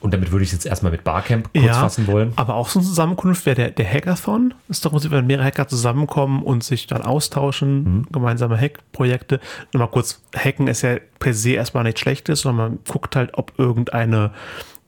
Und 0.00 0.12
damit 0.12 0.32
würde 0.32 0.42
ich 0.44 0.50
es 0.50 0.52
jetzt 0.52 0.66
erstmal 0.66 0.92
mit 0.92 1.02
Barcamp 1.02 1.48
kurz 1.54 1.76
fassen 1.76 2.06
wollen. 2.06 2.32
aber 2.36 2.56
auch 2.56 2.68
so 2.68 2.78
eine 2.78 2.86
Zusammenkunft 2.86 3.46
wäre 3.46 3.56
der, 3.56 3.70
der 3.70 3.90
Hackathon. 3.90 4.52
Ist 4.68 4.84
doch 4.84 4.90
Prinzip, 4.90 5.10
wenn 5.12 5.26
mehrere 5.26 5.46
Hacker 5.46 5.66
zusammenkommen 5.66 6.42
und 6.42 6.62
sich 6.62 6.86
dann 6.86 7.00
austauschen, 7.02 7.84
Mhm. 7.84 8.06
gemeinsame 8.12 8.60
Hack-Projekte. 8.60 9.40
Nochmal 9.72 9.88
kurz, 9.88 10.20
Hacken 10.36 10.68
ist 10.68 10.82
ja 10.82 10.96
per 11.18 11.32
se 11.32 11.52
erstmal 11.52 11.84
nichts 11.84 12.00
Schlechtes, 12.00 12.40
sondern 12.42 12.72
man 12.72 12.78
guckt 12.86 13.16
halt, 13.16 13.30
ob 13.32 13.54
irgendeine, 13.58 14.32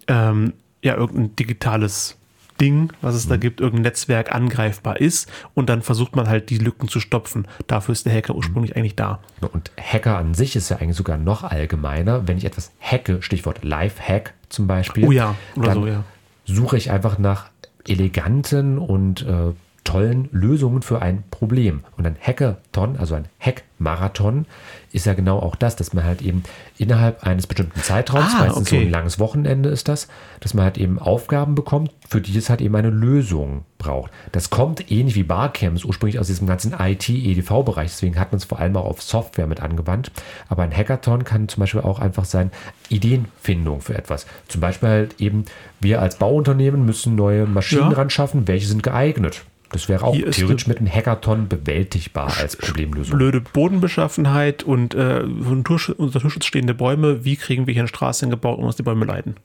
ähm, 0.06 0.52
ja, 0.82 0.94
irgendein 0.94 1.34
digitales 1.34 2.15
Ding, 2.60 2.92
was 3.02 3.14
es 3.14 3.26
Mhm. 3.26 3.30
da 3.30 3.36
gibt, 3.36 3.60
irgendein 3.60 3.82
Netzwerk 3.82 4.34
angreifbar 4.34 5.00
ist 5.00 5.30
und 5.54 5.68
dann 5.68 5.82
versucht 5.82 6.16
man 6.16 6.28
halt 6.28 6.50
die 6.50 6.58
Lücken 6.58 6.88
zu 6.88 7.00
stopfen. 7.00 7.46
Dafür 7.66 7.92
ist 7.92 8.06
der 8.06 8.14
Hacker 8.14 8.32
Mhm. 8.32 8.38
ursprünglich 8.38 8.76
eigentlich 8.76 8.96
da. 8.96 9.20
Und 9.52 9.70
Hacker 9.80 10.18
an 10.18 10.34
sich 10.34 10.56
ist 10.56 10.68
ja 10.68 10.76
eigentlich 10.78 10.96
sogar 10.96 11.16
noch 11.18 11.44
allgemeiner. 11.44 12.26
Wenn 12.28 12.38
ich 12.38 12.44
etwas 12.44 12.72
hacke, 12.80 13.22
Stichwort 13.22 13.64
Live-Hack 13.64 14.34
zum 14.48 14.66
Beispiel, 14.66 15.06
Oh 15.06 15.12
ja, 15.12 15.34
oder 15.56 15.66
dann 15.66 15.74
so, 15.74 15.86
ja. 15.86 16.04
suche 16.44 16.76
ich 16.76 16.90
einfach 16.90 17.18
nach 17.18 17.46
eleganten 17.88 18.78
und 18.78 19.22
äh, 19.22 19.52
tollen 19.86 20.28
Lösungen 20.32 20.82
für 20.82 21.00
ein 21.00 21.22
Problem. 21.30 21.84
Und 21.96 22.06
ein 22.06 22.16
Hackathon, 22.20 22.96
also 22.98 23.14
ein 23.14 23.26
Hack-Marathon, 23.40 24.44
ist 24.92 25.06
ja 25.06 25.14
genau 25.14 25.38
auch 25.38 25.54
das, 25.56 25.76
dass 25.76 25.92
man 25.94 26.04
halt 26.04 26.20
eben 26.22 26.42
innerhalb 26.76 27.22
eines 27.24 27.46
bestimmten 27.46 27.80
Zeitraums, 27.82 28.32
Ah, 28.34 28.40
meistens 28.46 28.68
so 28.68 28.76
okay. 28.76 28.84
ein 28.86 28.90
langes 28.90 29.18
Wochenende 29.18 29.68
ist 29.68 29.88
das, 29.88 30.08
dass 30.40 30.54
man 30.54 30.64
halt 30.64 30.76
eben 30.78 30.98
Aufgaben 30.98 31.54
bekommt, 31.54 31.92
für 32.08 32.20
die 32.20 32.36
es 32.36 32.50
halt 32.50 32.60
eben 32.60 32.74
eine 32.76 32.90
Lösung 32.90 33.64
braucht. 33.78 34.10
Das 34.32 34.50
kommt 34.50 34.90
ähnlich 34.90 35.14
wie 35.14 35.22
Barcamps 35.22 35.84
ursprünglich 35.84 36.18
aus 36.18 36.26
diesem 36.26 36.46
ganzen 36.46 36.72
IT-EDV-Bereich, 36.72 37.90
deswegen 37.90 38.18
hat 38.18 38.32
man 38.32 38.38
es 38.38 38.44
vor 38.44 38.58
allem 38.58 38.76
auch 38.76 38.86
auf 38.86 39.02
Software 39.02 39.46
mit 39.46 39.60
angewandt. 39.60 40.10
Aber 40.48 40.62
ein 40.62 40.76
Hackathon 40.76 41.24
kann 41.24 41.48
zum 41.48 41.60
Beispiel 41.60 41.80
auch 41.82 41.98
einfach 42.00 42.24
sein, 42.24 42.50
Ideenfindung 42.88 43.80
für 43.80 43.96
etwas. 43.96 44.26
Zum 44.48 44.60
Beispiel 44.60 44.88
halt 44.88 45.20
eben, 45.20 45.44
wir 45.80 46.00
als 46.02 46.16
Bauunternehmen 46.16 46.84
müssen 46.84 47.14
neue 47.14 47.46
Maschinen 47.46 47.90
Ja. 47.92 47.96
ran 47.96 48.10
schaffen, 48.10 48.48
welche 48.48 48.66
sind 48.66 48.82
geeignet. 48.82 49.42
Das 49.72 49.88
wäre 49.88 50.04
auch 50.04 50.14
Hier 50.14 50.30
theoretisch 50.30 50.66
mit 50.68 50.78
einem 50.78 50.88
Hackathon 50.92 51.48
bewältigbar 51.48 52.32
als 52.38 52.56
Problemlösung. 52.56 53.16
blöde 53.18 53.40
Bodenbeschaffenheit 53.40 54.62
und 54.62 54.94
äh, 54.94 55.22
unter 55.24 55.54
Naturschutz 55.54 56.44
stehende 56.44 56.72
Bäume. 56.74 57.24
Wie 57.24 57.36
kriegen 57.36 57.66
wir 57.66 57.74
hier 57.74 57.82
eine 57.82 57.88
Straße 57.88 58.20
hingebaut, 58.26 58.58
ohne 58.58 58.68
dass 58.68 58.76
die 58.76 58.82
Bäume 58.84 59.04
leiden? 59.04 59.36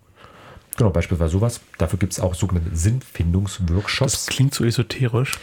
Genau, 0.78 0.90
beispielsweise 0.90 1.32
sowas. 1.34 1.60
Dafür 1.80 2.00
gibt 2.00 2.14
es 2.14 2.20
auch 2.20 2.34
sogenannte 2.34 2.76
Sinnfindungsworkshops. 2.76 4.12
Das 4.14 4.26
klingt 4.28 4.54
so 4.54 4.64
esoterisch. 4.64 5.34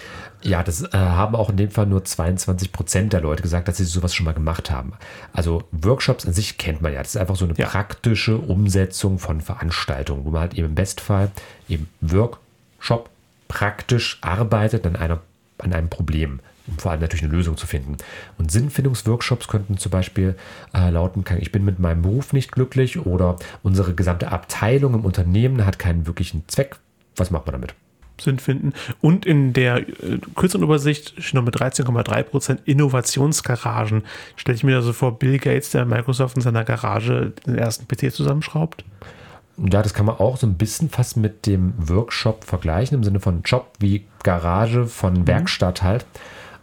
Ja, 0.43 0.63
das 0.63 0.83
äh, 0.83 0.89
haben 0.97 1.35
auch 1.35 1.51
in 1.51 1.57
dem 1.57 1.71
Fall 1.71 1.87
nur 1.87 2.05
22 2.05 2.73
Prozent 2.73 3.13
der 3.13 3.21
Leute 3.21 3.43
gesagt, 3.43 3.69
dass 3.69 3.77
sie 3.77 3.85
sowas 3.85 4.15
schon 4.15 4.25
mal 4.25 4.33
gemacht 4.33 4.71
haben. 4.71 4.93
Also 5.33 5.65
Workshops 5.73 6.25
an 6.27 6.33
sich 6.33 6.57
kennt 6.59 6.81
man 6.81 6.93
ja. 6.93 7.01
Das 7.01 7.15
ist 7.15 7.21
einfach 7.21 7.37
so 7.37 7.45
eine 7.45 7.55
Ja. 7.57 7.67
praktische 7.67 8.39
Umsetzung 8.39 9.19
von 9.19 9.41
Veranstaltungen, 9.41 10.25
wo 10.25 10.31
man 10.31 10.43
halt 10.43 10.55
eben 10.55 10.69
im 10.69 10.75
Bestfall 10.75 11.31
eben 11.69 11.89
Workshop 12.01 13.11
praktisch 13.49 14.19
arbeitet 14.21 14.87
an, 14.87 14.97
einer, 14.97 15.21
an 15.59 15.73
einem 15.73 15.89
Problem, 15.89 16.41
um 16.67 16.79
vor 16.79 16.93
allem 16.93 17.01
natürlich 17.01 17.25
eine 17.25 17.33
Lösung 17.33 17.57
zu 17.57 17.67
finden. 17.67 17.97
Und 18.37 18.53
Sinnfindungsworkshops 18.53 19.49
könnten 19.49 19.79
zum 19.79 19.91
Beispiel 19.91 20.37
äh, 20.75 20.91
lauten, 20.91 21.25
ich 21.41 21.51
bin 21.51 21.65
mit 21.65 21.79
meinem 21.79 22.03
Beruf 22.03 22.33
nicht 22.33 22.53
glücklich 22.53 23.05
oder 23.05 23.37
unsere 23.63 23.95
gesamte 23.95 24.31
Abteilung 24.31 24.95
im 24.95 25.05
Unternehmen 25.05 25.65
hat 25.67 25.79
keinen 25.79 26.07
wirklichen 26.07 26.45
Zweck. 26.47 26.77
Was 27.17 27.31
macht 27.31 27.47
man 27.47 27.55
damit? 27.55 27.75
Sinn 28.21 28.39
finden. 28.39 28.73
Und 29.01 29.27
in 29.27 29.53
der 29.53 29.89
äh, 29.89 30.19
kürzeren 30.35 30.65
Übersicht 30.65 31.15
steht 31.23 31.35
noch 31.35 31.45
mit 31.45 31.57
13,3% 31.57 32.59
Innovationsgaragen. 32.65 34.03
Stelle 34.37 34.57
ich 34.57 34.65
mir 34.65 34.77
da 34.77 34.83
so 34.83 34.93
vor, 34.93 35.19
Bill 35.19 35.39
Gates, 35.39 35.71
der 35.71 35.85
Microsoft 35.85 36.37
in 36.37 36.43
seiner 36.43 36.65
Garage 36.65 37.33
den 37.47 37.57
ersten 37.57 37.87
PC 37.87 38.13
zusammenschraubt. 38.13 38.85
Ja, 39.59 39.83
das 39.83 39.95
kann 39.95 40.07
man 40.07 40.17
auch 40.17 40.37
so 40.37 40.47
ein 40.47 40.55
bisschen 40.55 40.89
fast 40.89 41.17
mit 41.17 41.47
dem 41.47 41.75
Workshop 41.77 42.45
vergleichen, 42.45 42.97
im 42.97 43.05
Sinne 43.05 43.21
von 43.21 43.43
Job 43.43 43.73
wie 43.79 44.07
Garage 44.23 44.87
von 44.87 45.27
Werkstatt 45.27 45.83
halt. 45.83 46.07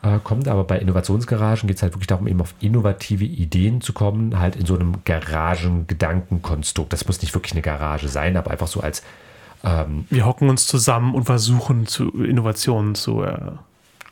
Äh, 0.02 0.20
kommt 0.24 0.48
aber 0.48 0.64
bei 0.64 0.78
Innovationsgaragen 0.80 1.68
geht 1.68 1.78
es 1.78 1.84
halt 1.84 1.94
wirklich 1.94 2.08
darum, 2.08 2.28
eben 2.28 2.40
auf 2.42 2.54
innovative 2.60 3.26
Ideen 3.26 3.82
zu 3.82 3.92
kommen, 3.92 4.40
halt 4.40 4.56
in 4.56 4.66
so 4.66 4.76
einem 4.76 5.04
Garagengedankenkonstrukt. 5.04 6.94
Das 6.94 7.08
muss 7.08 7.22
nicht 7.22 7.34
wirklich 7.34 7.54
eine 7.54 7.62
Garage 7.62 8.08
sein, 8.08 8.38
aber 8.38 8.52
einfach 8.52 8.68
so 8.68 8.82
als 8.82 9.04
Ähm, 9.64 10.06
wir 10.12 10.26
hocken 10.26 10.50
uns 10.50 10.68
zusammen 10.68 11.16
und 11.16 11.24
versuchen 11.24 11.88
zu 11.88 12.10
Innovationen 12.24 12.94
zu 12.94 13.24
äh, 13.24 13.54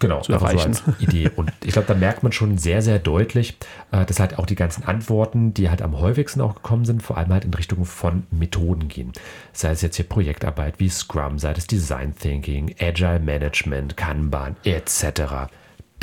genau, 0.03 0.21
zu 0.21 0.33
erreichen. 0.33 0.73
So 0.73 0.93
Idee. 0.99 1.29
Und 1.35 1.51
ich 1.63 1.73
glaube, 1.73 1.87
da 1.87 1.95
merkt 1.95 2.23
man 2.23 2.31
schon 2.31 2.57
sehr, 2.57 2.81
sehr 2.81 2.99
deutlich, 2.99 3.57
äh, 3.91 4.05
dass 4.05 4.19
halt 4.19 4.37
auch 4.37 4.45
die 4.45 4.55
ganzen 4.55 4.83
Antworten, 4.83 5.53
die 5.53 5.69
halt 5.69 5.81
am 5.81 5.99
häufigsten 5.99 6.41
auch 6.41 6.55
gekommen 6.55 6.85
sind, 6.85 7.01
vor 7.01 7.17
allem 7.17 7.33
halt 7.33 7.45
in 7.45 7.53
Richtung 7.53 7.85
von 7.85 8.23
Methoden 8.31 8.87
gehen. 8.87 9.11
Sei 9.51 9.71
es 9.71 9.81
jetzt 9.81 9.95
hier 9.95 10.05
Projektarbeit 10.05 10.79
wie 10.79 10.89
Scrum, 10.89 11.39
sei 11.39 11.51
es 11.51 11.67
Design 11.67 12.15
Thinking, 12.15 12.75
Agile 12.79 13.19
Management, 13.19 13.97
Kanban 13.97 14.55
etc. 14.63 15.49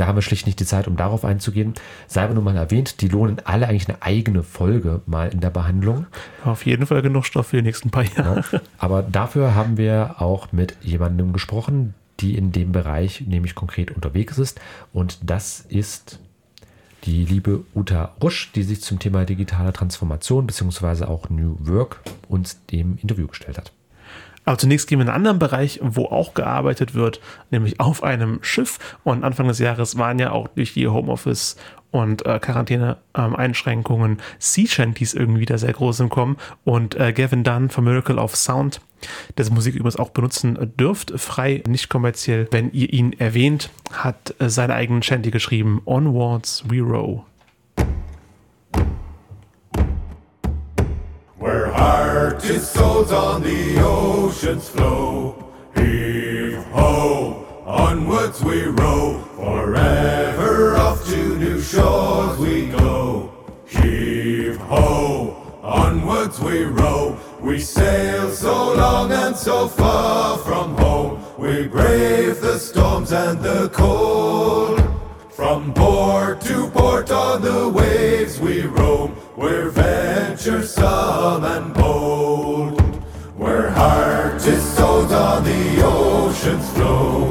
Da 0.01 0.07
haben 0.07 0.17
wir 0.17 0.23
schlicht 0.23 0.47
nicht 0.47 0.59
die 0.59 0.65
Zeit, 0.65 0.89
um 0.89 0.97
darauf 0.97 1.27
einzugehen. 1.27 1.75
Sei 2.07 2.23
aber 2.23 2.33
nur 2.33 2.43
mal 2.43 2.57
erwähnt, 2.57 3.03
die 3.03 3.09
lohnen 3.09 3.37
alle 3.45 3.69
eigentlich 3.69 3.87
eine 3.87 4.01
eigene 4.01 4.43
Folge 4.43 5.03
mal 5.05 5.29
in 5.29 5.41
der 5.41 5.51
Behandlung. 5.51 6.07
Auf 6.43 6.65
jeden 6.65 6.87
Fall 6.87 7.03
genug 7.03 7.27
Stoff 7.27 7.49
für 7.49 7.57
die 7.57 7.65
nächsten 7.65 7.91
paar 7.91 8.05
Jahre. 8.05 8.43
Ja, 8.51 8.61
aber 8.79 9.03
dafür 9.03 9.55
haben 9.55 9.77
wir 9.77 10.15
auch 10.17 10.53
mit 10.53 10.75
jemandem 10.81 11.35
gesprochen, 11.35 11.93
die 12.21 12.37
in 12.37 12.53
dem 12.53 12.73
Bereich 12.73 13.23
nämlich 13.23 13.55
konkret 13.55 13.91
unterwegs 13.91 14.39
ist. 14.39 14.61
Und 14.93 15.19
das 15.23 15.61
ist 15.69 16.21
die 17.05 17.25
liebe 17.25 17.65
Uta 17.75 18.15
Rusch, 18.23 18.53
die 18.53 18.63
sich 18.63 18.83
zum 18.83 18.99
Thema 18.99 19.25
digitale 19.25 19.73
Transformation 19.73 20.47
bzw. 20.47 21.05
auch 21.05 21.31
New 21.31 21.57
Work 21.61 22.01
uns 22.29 22.65
dem 22.67 22.99
Interview 23.01 23.27
gestellt 23.27 23.59
hat. 23.59 23.73
Aber 24.45 24.59
zunächst 24.59 24.89
gehen 24.89 24.99
wir 24.99 25.05
in 25.05 25.09
einen 25.09 25.17
anderen 25.17 25.39
Bereich, 25.39 25.81
wo 25.83 26.07
auch 26.07 26.35
gearbeitet 26.35 26.95
wird, 26.95 27.21
nämlich 27.51 27.79
auf 27.79 28.03
einem 28.03 28.39
Schiff. 28.43 28.79
Und 29.05 29.23
Anfang 29.23 29.49
des 29.49 29.59
Jahres 29.59 29.99
waren 29.99 30.19
ja 30.19 30.33
auch 30.33 30.49
durch 30.49 30.73
die 30.73 30.89
Homeoffice 30.89 31.57
und 31.91 32.25
äh, 32.27 32.39
Quarantäne-Einschränkungen 32.39 34.13
ähm, 34.13 34.19
Sea 34.39 34.67
Shanties 34.67 35.15
irgendwie 35.15 35.47
da 35.47 35.59
sehr 35.59 35.73
groß 35.73 36.01
im 36.01 36.09
Kommen. 36.09 36.37
Und 36.65 36.95
äh, 36.95 37.13
Gavin 37.13 37.45
Dunn 37.45 37.71
von 37.71 37.85
Miracle 37.85 38.19
of 38.19 38.37
Sound, 38.37 38.81
dessen 39.39 39.55
Musik 39.55 39.75
übrigens 39.75 39.97
auch 39.97 40.11
benutzen 40.11 40.73
dürft, 40.79 41.13
frei, 41.17 41.63
nicht 41.67 41.89
kommerziell, 41.89 42.49
wenn 42.51 42.73
ihr 42.73 42.93
ihn 42.93 43.13
erwähnt, 43.15 43.71
hat 43.93 44.35
äh, 44.39 44.49
seine 44.49 44.75
eigenen 44.75 45.03
Shanty 45.03 45.31
geschrieben. 45.31 45.83
Onwards 45.85 46.65
We 46.69 46.81
Row. 46.81 47.25
Where 51.39 51.73
heart 51.73 52.45
is 52.45 52.71
sold 52.71 53.11
on 53.13 53.43
the 53.43 53.79
ocean's 53.79 54.69
flow, 54.69 55.43
heave 55.75 56.63
ho, 56.71 57.40
onwards 57.71 58.43
we 58.43 58.65
row, 58.65 59.23
forever 59.37 60.77
off 60.77 61.07
to 61.07 61.37
new 61.39 61.61
shores 61.61 62.37
we 62.39 62.67
go. 62.67 63.33
Heave 63.65 64.57
ho, 64.57 65.37
onwards 65.63 66.41
we 66.41 66.65
row, 66.65 67.17
we 67.41 67.61
sail 67.61 68.29
so 68.31 68.75
long 68.75 69.13
and 69.13 69.37
so 69.37 69.69
far 69.69 70.37
from 70.39 70.77
home, 70.79 71.23
we 71.39 71.69
brave 71.69 72.41
the 72.41 72.59
storms 72.59 73.13
and 73.13 73.41
the 73.41 73.69
cold. 73.69 74.83
From 75.31 75.73
port 75.73 76.41
to 76.43 76.69
port 76.71 77.13
on 77.13 77.41
the 77.41 77.69
waves 77.69 78.41
we 78.41 78.63
roam, 78.63 79.17
we're 79.37 79.71
venturesome 79.71 81.45
and 81.45 81.73
bold. 81.73 82.81
Where 83.37 83.71
heart 83.71 84.45
is 84.45 84.63
sold 84.77 85.13
on 85.13 85.45
the 85.45 85.83
ocean's 85.85 86.69
flow. 86.73 87.30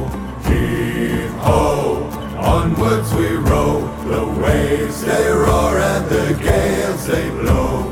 Onwards 2.70 3.12
we 3.16 3.30
row. 3.36 3.80
The 4.06 4.42
waves 4.44 5.02
they 5.02 5.28
roar 5.28 5.80
and 5.80 6.06
the 6.08 6.38
gales 6.40 7.08
they 7.08 7.32
blow. 7.32 7.92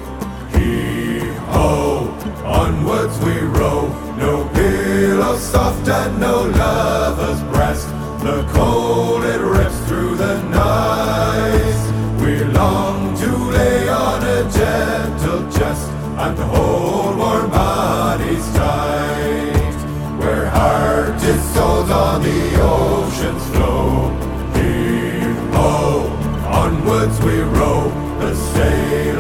Heave 0.53 1.35
ho, 1.49 2.13
onwards 2.45 3.17
we 3.25 3.39
row. 3.39 3.87
No 4.17 4.47
pillow 4.53 5.35
soft 5.37 5.87
and 5.87 6.19
no 6.19 6.43
lover's 6.43 7.41
breast. 7.51 7.87
The 8.21 8.47
cold 8.53 9.23
it 9.23 9.41
rips 9.41 9.79
through 9.87 10.15
the 10.15 10.43
night. 10.43 12.21
We 12.21 12.43
long 12.43 13.17
to 13.17 13.35
lay 13.35 13.89
on 13.89 14.21
a 14.21 14.43
gentle 14.51 15.51
chest 15.51 15.89
and 16.19 16.37
hold 16.37 16.96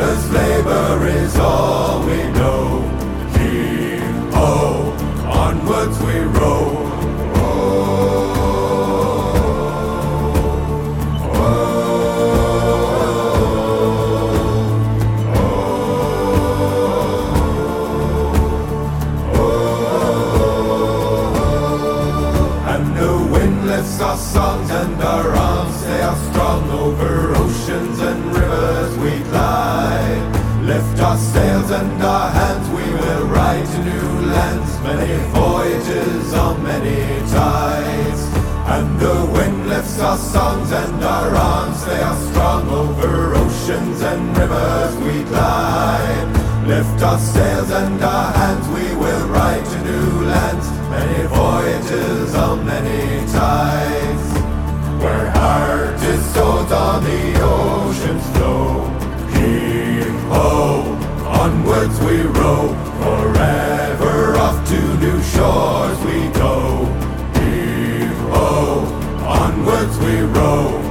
sailor's 0.07 0.31
labor 0.31 1.07
is 1.07 1.35
all 1.37 2.05
we 2.05 2.23
know. 2.31 2.56
To 33.65 33.83
new 33.83 34.09
lands, 34.27 34.79
many 34.81 35.17
voyages 35.33 36.33
on 36.33 36.61
many 36.61 37.01
tides. 37.31 38.21
And 38.75 38.99
the 38.99 39.15
wind 39.33 39.67
lifts 39.69 39.99
our 39.99 40.17
songs 40.17 40.71
and 40.71 41.03
our 41.03 41.35
arms, 41.35 41.85
they 41.85 42.01
are 42.01 42.19
strong 42.29 42.69
over 42.69 43.35
oceans 43.35 44.01
and 44.01 44.37
rivers 44.37 44.95
we 44.97 45.23
glide. 45.23 46.27
Lift 46.67 47.01
our 47.01 47.17
sails 47.17 47.71
and 47.71 48.01
our 48.03 48.31
hands, 48.33 48.67
we 48.67 48.95
will 48.95 49.27
ride 49.29 49.65
to 49.65 49.77
new 49.85 50.25
lands, 50.25 50.67
many 50.91 51.27
voyages 51.27 52.35
on 52.35 52.65
many 52.65 53.25
tides. 53.31 54.27
Where 55.01 55.29
heart 55.31 56.01
is 56.03 56.23
sold 56.33 56.71
on 56.71 57.03
the 57.03 57.41
ocean's 57.41 58.27
flow, 58.31 58.89
heave 59.33 60.21
ho. 60.31 60.93
Onwards 61.43 61.99
we 62.01 62.21
row, 62.23 62.86
shores 65.37 65.99
we 66.03 66.19
go. 66.29 66.57
Heave 67.37 68.21
ho, 68.33 68.81
onwards 69.41 69.95
we 69.99 70.15
row. 70.37 70.83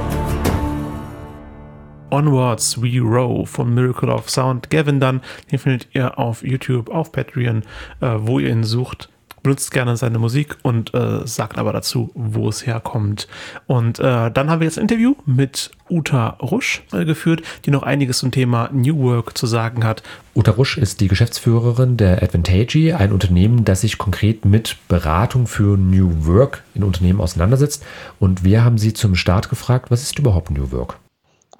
Onwards 2.09 2.77
We 2.77 2.99
Row 2.99 3.45
von 3.45 3.73
Miracle 3.73 4.09
of 4.09 4.29
Sound. 4.29 4.69
Gavin 4.69 5.01
Dunn, 5.01 5.21
den 5.51 5.59
findet 5.59 5.89
ihr 5.93 6.17
auf 6.17 6.41
YouTube, 6.41 6.89
auf 6.89 7.11
Patreon, 7.11 7.63
äh, 7.99 8.15
wo 8.19 8.39
ihr 8.39 8.49
ihn 8.49 8.63
sucht 8.63 9.09
benutzt 9.47 9.71
gerne 9.71 9.95
seine 9.95 10.19
Musik 10.19 10.57
und 10.61 10.93
äh, 10.93 11.25
sagt 11.25 11.57
aber 11.57 11.71
dazu, 11.71 12.11
wo 12.15 12.49
es 12.49 12.65
herkommt. 12.65 13.29
Und 13.65 13.97
äh, 13.97 14.29
dann 14.29 14.49
haben 14.49 14.59
wir 14.59 14.65
jetzt 14.65 14.77
ein 14.77 14.81
Interview 14.81 15.15
mit 15.25 15.71
Uta 15.89 16.31
Rusch 16.41 16.83
äh, 16.91 17.05
geführt, 17.05 17.43
die 17.63 17.71
noch 17.71 17.83
einiges 17.83 18.17
zum 18.17 18.31
Thema 18.31 18.69
New 18.73 18.97
Work 19.03 19.37
zu 19.37 19.47
sagen 19.47 19.85
hat. 19.85 20.03
Uta 20.35 20.51
Rusch 20.51 20.77
ist 20.77 20.99
die 20.99 21.07
Geschäftsführerin 21.07 21.95
der 21.95 22.21
Advantage, 22.21 22.97
ein 22.97 23.13
Unternehmen, 23.13 23.63
das 23.63 23.79
sich 23.79 23.97
konkret 23.97 24.43
mit 24.43 24.75
Beratung 24.89 25.47
für 25.47 25.77
New 25.77 26.27
Work 26.27 26.63
in 26.75 26.83
Unternehmen 26.83 27.21
auseinandersetzt. 27.21 27.85
Und 28.19 28.43
wir 28.43 28.65
haben 28.65 28.77
sie 28.77 28.91
zum 28.91 29.15
Start 29.15 29.47
gefragt, 29.47 29.89
was 29.91 30.03
ist 30.03 30.19
überhaupt 30.19 30.51
New 30.51 30.73
Work? 30.73 30.99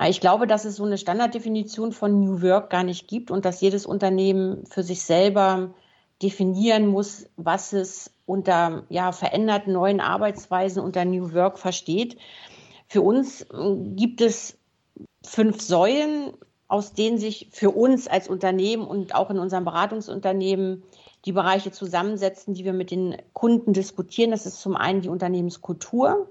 Ich 0.06 0.20
glaube, 0.20 0.46
dass 0.46 0.66
es 0.66 0.76
so 0.76 0.84
eine 0.84 0.98
Standarddefinition 0.98 1.94
von 1.94 2.20
New 2.20 2.42
Work 2.42 2.70
gar 2.70 2.84
nicht 2.84 3.08
gibt 3.08 3.32
und 3.32 3.46
dass 3.46 3.62
jedes 3.62 3.86
Unternehmen 3.86 4.66
für 4.70 4.84
sich 4.84 5.04
selber 5.04 5.70
definieren 6.22 6.88
muss, 6.88 7.30
was 7.36 7.74
es 7.74 8.12
unter 8.26 8.84
ja, 8.90 9.12
veränderten 9.12 9.74
neuen 9.74 10.02
Arbeitsweisen 10.02 10.82
unter 10.82 11.06
New 11.06 11.34
Work 11.34 11.60
versteht. 11.60 12.18
Für 12.88 13.02
uns 13.02 13.42
äh, 13.42 13.76
gibt 13.96 14.22
es 14.22 14.58
fünf 15.24 15.62
Säulen, 15.62 16.34
aus 16.68 16.94
denen 16.94 17.18
sich 17.18 17.50
für 17.52 17.72
uns 17.72 18.08
als 18.08 18.28
Unternehmen 18.28 18.86
und 18.86 19.16
auch 19.16 19.30
in 19.30 19.40
unserem 19.40 19.66
Beratungsunternehmen 19.66 20.84
die 21.26 21.32
Bereiche 21.32 21.72
zusammensetzen, 21.72 22.54
die 22.54 22.66
wir 22.66 22.74
mit 22.74 22.92
den 22.92 23.18
Kunden 23.34 23.74
diskutieren. 23.74 24.32
Das 24.32 24.46
ist 24.46 24.62
zum 24.62 24.76
einen 24.76 25.02
die 25.02 25.10
Unternehmenskultur. 25.10 26.30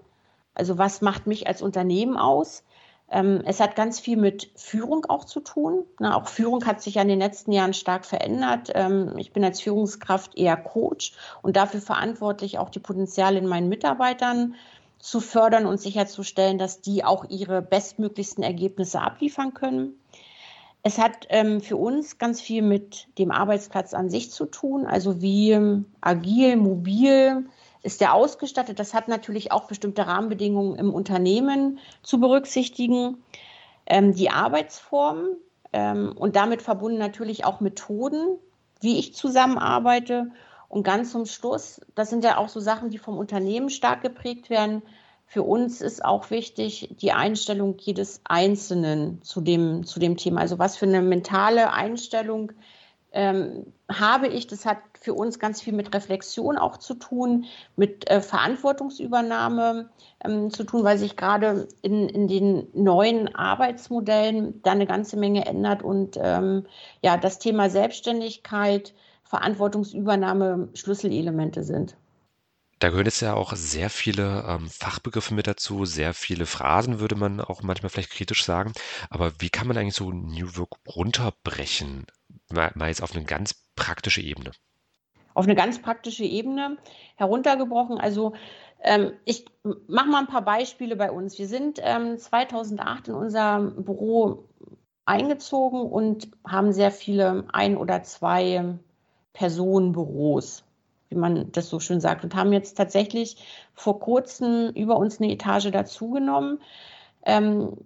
Also 0.54 0.78
was 0.78 1.00
macht 1.00 1.26
mich 1.26 1.46
als 1.46 1.62
Unternehmen 1.62 2.16
aus? 2.16 2.64
Ähm, 3.08 3.42
es 3.44 3.60
hat 3.60 3.76
ganz 3.76 4.00
viel 4.00 4.16
mit 4.16 4.50
Führung 4.56 5.04
auch 5.06 5.24
zu 5.24 5.40
tun. 5.40 5.84
Na, 6.00 6.16
auch 6.16 6.28
Führung 6.28 6.64
hat 6.66 6.82
sich 6.82 6.96
ja 6.96 7.02
in 7.02 7.08
den 7.08 7.20
letzten 7.20 7.52
Jahren 7.52 7.74
stark 7.74 8.04
verändert. 8.04 8.70
Ähm, 8.74 9.14
ich 9.16 9.32
bin 9.32 9.44
als 9.44 9.60
Führungskraft 9.60 10.36
eher 10.36 10.56
Coach 10.56 11.12
und 11.42 11.56
dafür 11.56 11.80
verantwortlich, 11.80 12.58
auch 12.58 12.68
die 12.68 12.80
Potenziale 12.80 13.38
in 13.38 13.46
meinen 13.46 13.68
Mitarbeitern 13.68 14.56
zu 14.98 15.20
fördern 15.20 15.66
und 15.66 15.80
sicherzustellen, 15.80 16.58
dass 16.58 16.80
die 16.80 17.04
auch 17.04 17.26
ihre 17.28 17.62
bestmöglichsten 17.62 18.42
Ergebnisse 18.42 19.00
abliefern 19.00 19.54
können. 19.54 20.00
Es 20.82 20.98
hat 20.98 21.26
ähm, 21.30 21.60
für 21.60 21.76
uns 21.76 22.18
ganz 22.18 22.40
viel 22.40 22.62
mit 22.62 23.06
dem 23.18 23.30
Arbeitsplatz 23.30 23.94
an 23.94 24.08
sich 24.08 24.30
zu 24.30 24.46
tun, 24.46 24.86
also 24.86 25.20
wie 25.20 25.56
agil, 26.00 26.56
mobil 26.56 27.44
ist 27.86 28.00
der 28.00 28.14
ausgestattet. 28.14 28.78
Das 28.78 28.92
hat 28.92 29.08
natürlich 29.08 29.52
auch 29.52 29.68
bestimmte 29.68 30.06
Rahmenbedingungen 30.06 30.76
im 30.76 30.92
Unternehmen 30.92 31.78
zu 32.02 32.20
berücksichtigen. 32.20 33.22
Ähm, 33.86 34.14
die 34.14 34.30
Arbeitsformen 34.30 35.36
ähm, 35.72 36.12
und 36.16 36.36
damit 36.36 36.62
verbunden 36.62 36.98
natürlich 36.98 37.44
auch 37.44 37.60
Methoden, 37.60 38.38
wie 38.80 38.98
ich 38.98 39.14
zusammenarbeite. 39.14 40.32
Und 40.68 40.82
ganz 40.82 41.12
zum 41.12 41.26
Schluss, 41.26 41.80
das 41.94 42.10
sind 42.10 42.24
ja 42.24 42.38
auch 42.38 42.48
so 42.48 42.58
Sachen, 42.58 42.90
die 42.90 42.98
vom 42.98 43.16
Unternehmen 43.16 43.70
stark 43.70 44.02
geprägt 44.02 44.50
werden, 44.50 44.82
für 45.28 45.42
uns 45.42 45.80
ist 45.80 46.04
auch 46.04 46.30
wichtig 46.30 46.94
die 47.00 47.12
Einstellung 47.12 47.76
jedes 47.78 48.20
Einzelnen 48.24 49.22
zu 49.22 49.40
dem, 49.40 49.84
zu 49.84 49.98
dem 49.98 50.16
Thema. 50.16 50.40
Also 50.40 50.58
was 50.58 50.76
für 50.76 50.86
eine 50.86 51.02
mentale 51.02 51.72
Einstellung 51.72 52.52
ähm, 53.16 53.72
habe 53.90 54.28
ich. 54.28 54.46
Das 54.46 54.66
hat 54.66 54.78
für 55.00 55.14
uns 55.14 55.38
ganz 55.38 55.62
viel 55.62 55.72
mit 55.72 55.94
Reflexion 55.94 56.58
auch 56.58 56.76
zu 56.76 56.94
tun, 56.94 57.46
mit 57.74 58.08
äh, 58.10 58.20
Verantwortungsübernahme 58.20 59.88
ähm, 60.24 60.50
zu 60.50 60.64
tun, 60.64 60.84
weil 60.84 60.98
sich 60.98 61.16
gerade 61.16 61.66
in, 61.80 62.08
in 62.08 62.28
den 62.28 62.68
neuen 62.74 63.34
Arbeitsmodellen 63.34 64.62
da 64.62 64.72
eine 64.72 64.86
ganze 64.86 65.16
Menge 65.16 65.46
ändert 65.46 65.82
und 65.82 66.18
ähm, 66.20 66.66
ja, 67.02 67.16
das 67.16 67.38
Thema 67.38 67.70
Selbstständigkeit, 67.70 68.94
Verantwortungsübernahme 69.24 70.68
Schlüsselelemente 70.74 71.64
sind. 71.64 71.96
Da 72.78 72.90
gehören 72.90 73.06
jetzt 73.06 73.22
ja 73.22 73.32
auch 73.32 73.54
sehr 73.56 73.88
viele 73.88 74.44
ähm, 74.46 74.68
Fachbegriffe 74.68 75.32
mit 75.32 75.46
dazu, 75.46 75.86
sehr 75.86 76.12
viele 76.12 76.44
Phrasen, 76.44 77.00
würde 77.00 77.16
man 77.16 77.40
auch 77.40 77.62
manchmal 77.62 77.88
vielleicht 77.88 78.10
kritisch 78.10 78.44
sagen. 78.44 78.74
Aber 79.08 79.32
wie 79.38 79.48
kann 79.48 79.66
man 79.66 79.78
eigentlich 79.78 79.94
so 79.94 80.10
New 80.10 80.56
Work 80.56 80.72
runterbrechen? 80.86 82.04
Mal, 82.52 82.72
mal 82.74 82.88
jetzt 82.88 83.02
auf 83.02 83.14
eine 83.14 83.24
ganz 83.24 83.54
praktische 83.74 84.20
Ebene. 84.20 84.52
Auf 85.34 85.44
eine 85.44 85.54
ganz 85.54 85.80
praktische 85.80 86.24
Ebene 86.24 86.78
heruntergebrochen. 87.16 87.98
Also 87.98 88.34
ähm, 88.82 89.12
ich 89.24 89.44
mache 89.86 90.08
mal 90.08 90.20
ein 90.20 90.28
paar 90.28 90.42
Beispiele 90.44 90.96
bei 90.96 91.10
uns. 91.10 91.38
Wir 91.38 91.48
sind 91.48 91.80
ähm, 91.82 92.18
2008 92.18 93.08
in 93.08 93.14
unser 93.14 93.60
Büro 93.60 94.48
eingezogen 95.04 95.82
und 95.82 96.28
haben 96.46 96.72
sehr 96.72 96.90
viele 96.90 97.44
ein- 97.52 97.76
oder 97.76 98.02
zwei 98.02 98.78
Personenbüros 99.32 100.64
wie 101.08 101.16
man 101.16 101.52
das 101.52 101.68
so 101.68 101.80
schön 101.80 102.00
sagt, 102.00 102.24
und 102.24 102.34
haben 102.34 102.52
jetzt 102.52 102.76
tatsächlich 102.76 103.36
vor 103.74 104.00
kurzem 104.00 104.70
über 104.70 104.96
uns 104.96 105.20
eine 105.20 105.30
Etage 105.30 105.70
dazugenommen, 105.70 106.60
ähm, 107.24 107.76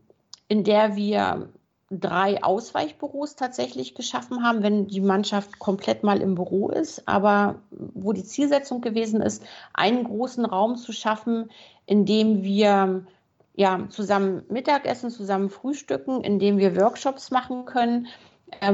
in 0.48 0.64
der 0.64 0.96
wir 0.96 1.50
drei 1.90 2.42
Ausweichbüros 2.42 3.34
tatsächlich 3.34 3.96
geschaffen 3.96 4.44
haben, 4.44 4.62
wenn 4.62 4.86
die 4.86 5.00
Mannschaft 5.00 5.58
komplett 5.58 6.04
mal 6.04 6.20
im 6.20 6.36
Büro 6.36 6.68
ist, 6.68 7.06
aber 7.08 7.56
wo 7.70 8.12
die 8.12 8.24
Zielsetzung 8.24 8.80
gewesen 8.80 9.20
ist, 9.20 9.42
einen 9.74 10.04
großen 10.04 10.44
Raum 10.44 10.76
zu 10.76 10.92
schaffen, 10.92 11.50
in 11.86 12.06
dem 12.06 12.44
wir 12.44 13.04
ja, 13.56 13.88
zusammen 13.90 14.44
Mittagessen, 14.48 15.10
zusammen 15.10 15.50
frühstücken, 15.50 16.22
in 16.22 16.38
dem 16.38 16.58
wir 16.58 16.76
Workshops 16.76 17.32
machen 17.32 17.64
können, 17.64 18.06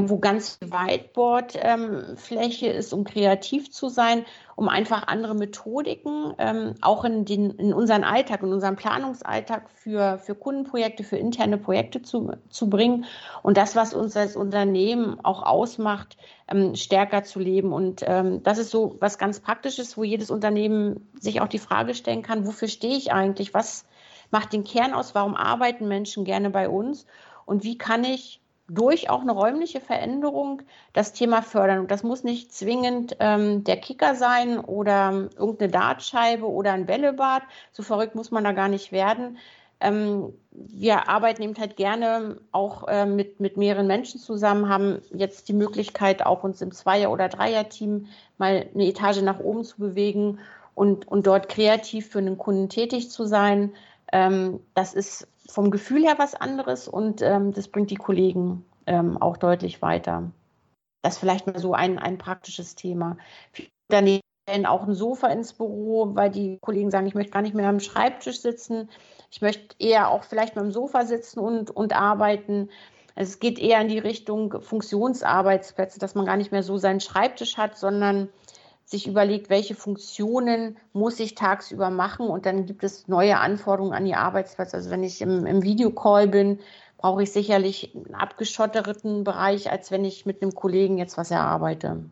wo 0.08 0.18
ganz 0.18 0.58
Whiteboard-Fläche 0.60 2.66
ähm, 2.66 2.76
ist, 2.76 2.92
um 2.92 3.04
kreativ 3.04 3.70
zu 3.70 3.88
sein, 3.88 4.24
um 4.56 4.68
einfach 4.68 5.06
andere 5.06 5.34
Methodiken 5.34 6.34
ähm, 6.38 6.74
auch 6.80 7.04
in, 7.04 7.24
den, 7.24 7.50
in 7.50 7.72
unseren 7.72 8.04
Alltag, 8.04 8.42
in 8.42 8.52
unseren 8.52 8.76
Planungsalltag 8.76 9.70
für, 9.70 10.18
für 10.18 10.34
Kundenprojekte, 10.34 11.04
für 11.04 11.16
interne 11.16 11.58
Projekte 11.58 12.02
zu, 12.02 12.32
zu 12.48 12.70
bringen 12.70 13.04
und 13.42 13.56
das, 13.56 13.76
was 13.76 13.94
uns 13.94 14.16
als 14.16 14.36
Unternehmen 14.36 15.18
auch 15.22 15.42
ausmacht, 15.42 16.16
ähm, 16.48 16.74
stärker 16.74 17.22
zu 17.22 17.38
leben. 17.38 17.72
Und 17.72 18.02
ähm, 18.06 18.42
das 18.42 18.58
ist 18.58 18.70
so 18.70 18.96
was 19.00 19.18
ganz 19.18 19.40
Praktisches, 19.40 19.96
wo 19.96 20.04
jedes 20.04 20.30
Unternehmen 20.30 21.08
sich 21.20 21.40
auch 21.40 21.48
die 21.48 21.58
Frage 21.58 21.94
stellen 21.94 22.22
kann, 22.22 22.46
wofür 22.46 22.68
stehe 22.68 22.96
ich 22.96 23.12
eigentlich? 23.12 23.54
Was 23.54 23.84
macht 24.30 24.52
den 24.52 24.64
Kern 24.64 24.94
aus? 24.94 25.14
Warum 25.14 25.36
arbeiten 25.36 25.86
Menschen 25.86 26.24
gerne 26.24 26.50
bei 26.50 26.68
uns? 26.68 27.06
Und 27.44 27.62
wie 27.62 27.78
kann 27.78 28.04
ich 28.04 28.40
durch 28.68 29.10
auch 29.10 29.20
eine 29.20 29.32
räumliche 29.32 29.80
Veränderung 29.80 30.62
das 30.92 31.12
Thema 31.12 31.42
fördern. 31.42 31.80
Und 31.80 31.90
das 31.90 32.02
muss 32.02 32.24
nicht 32.24 32.52
zwingend 32.52 33.16
ähm, 33.20 33.64
der 33.64 33.76
Kicker 33.76 34.14
sein 34.14 34.58
oder 34.58 35.28
irgendeine 35.36 35.70
Dartscheibe 35.70 36.50
oder 36.50 36.72
ein 36.72 36.86
Bällebad. 36.86 37.42
So 37.72 37.82
verrückt 37.82 38.14
muss 38.14 38.30
man 38.30 38.44
da 38.44 38.52
gar 38.52 38.68
nicht 38.68 38.92
werden. 38.92 39.38
Ähm, 39.78 40.32
wir 40.50 41.08
arbeiten 41.08 41.42
eben 41.42 41.56
halt 41.58 41.76
gerne 41.76 42.38
auch 42.50 42.88
äh, 42.88 43.04
mit, 43.04 43.40
mit 43.40 43.56
mehreren 43.56 43.86
Menschen 43.86 44.18
zusammen, 44.18 44.68
haben 44.68 45.00
jetzt 45.12 45.48
die 45.48 45.52
Möglichkeit, 45.52 46.24
auch 46.24 46.44
uns 46.44 46.62
im 46.62 46.72
Zweier- 46.72 47.10
oder 47.10 47.28
Dreier-Team 47.28 48.06
mal 48.38 48.66
eine 48.74 48.86
Etage 48.86 49.20
nach 49.20 49.38
oben 49.38 49.64
zu 49.64 49.76
bewegen 49.76 50.38
und, 50.74 51.06
und 51.06 51.26
dort 51.26 51.48
kreativ 51.48 52.08
für 52.08 52.18
einen 52.18 52.38
Kunden 52.38 52.68
tätig 52.70 53.10
zu 53.10 53.26
sein. 53.26 53.74
Ähm, 54.12 54.60
das 54.74 54.94
ist 54.94 55.28
vom 55.48 55.70
Gefühl 55.70 56.04
her 56.04 56.14
was 56.18 56.34
anderes 56.34 56.88
und 56.88 57.22
ähm, 57.22 57.52
das 57.52 57.68
bringt 57.68 57.90
die 57.90 57.96
Kollegen 57.96 58.64
ähm, 58.86 59.20
auch 59.20 59.36
deutlich 59.36 59.82
weiter. 59.82 60.30
Das 61.02 61.14
ist 61.14 61.20
vielleicht 61.20 61.46
mal 61.46 61.58
so 61.58 61.74
ein, 61.74 61.98
ein 61.98 62.18
praktisches 62.18 62.74
Thema. 62.74 63.16
Daneben 63.88 64.22
auch 64.64 64.86
ein 64.86 64.94
Sofa 64.94 65.28
ins 65.28 65.52
Büro, 65.52 66.14
weil 66.14 66.30
die 66.30 66.58
Kollegen 66.60 66.90
sagen, 66.90 67.06
ich 67.06 67.14
möchte 67.14 67.32
gar 67.32 67.42
nicht 67.42 67.54
mehr 67.54 67.68
am 67.68 67.80
Schreibtisch 67.80 68.40
sitzen. 68.40 68.88
Ich 69.30 69.40
möchte 69.40 69.76
eher 69.78 70.10
auch 70.10 70.24
vielleicht 70.24 70.56
mal 70.56 70.62
am 70.62 70.72
Sofa 70.72 71.04
sitzen 71.04 71.40
und, 71.40 71.70
und 71.70 71.94
arbeiten. 71.94 72.70
Es 73.14 73.40
geht 73.40 73.58
eher 73.58 73.80
in 73.80 73.88
die 73.88 73.98
Richtung 73.98 74.60
Funktionsarbeitsplätze, 74.60 75.98
dass 75.98 76.14
man 76.14 76.26
gar 76.26 76.36
nicht 76.36 76.52
mehr 76.52 76.62
so 76.62 76.76
seinen 76.76 77.00
Schreibtisch 77.00 77.56
hat, 77.56 77.76
sondern 77.76 78.28
sich 78.86 79.08
überlegt, 79.08 79.50
welche 79.50 79.74
Funktionen 79.74 80.78
muss 80.92 81.18
ich 81.18 81.34
tagsüber 81.34 81.90
machen 81.90 82.28
und 82.28 82.46
dann 82.46 82.66
gibt 82.66 82.84
es 82.84 83.08
neue 83.08 83.38
Anforderungen 83.38 83.92
an 83.92 84.04
die 84.04 84.14
Arbeitsplätze. 84.14 84.76
Also 84.76 84.90
wenn 84.90 85.02
ich 85.02 85.20
im, 85.20 85.44
im 85.44 85.62
Videocall 85.64 86.28
bin, 86.28 86.60
brauche 86.96 87.24
ich 87.24 87.32
sicherlich 87.32 87.94
einen 87.94 88.14
abgeschotteten 88.14 89.24
Bereich, 89.24 89.70
als 89.70 89.90
wenn 89.90 90.04
ich 90.04 90.24
mit 90.24 90.40
einem 90.40 90.54
Kollegen 90.54 90.98
jetzt 90.98 91.18
was 91.18 91.32
erarbeite. 91.32 92.04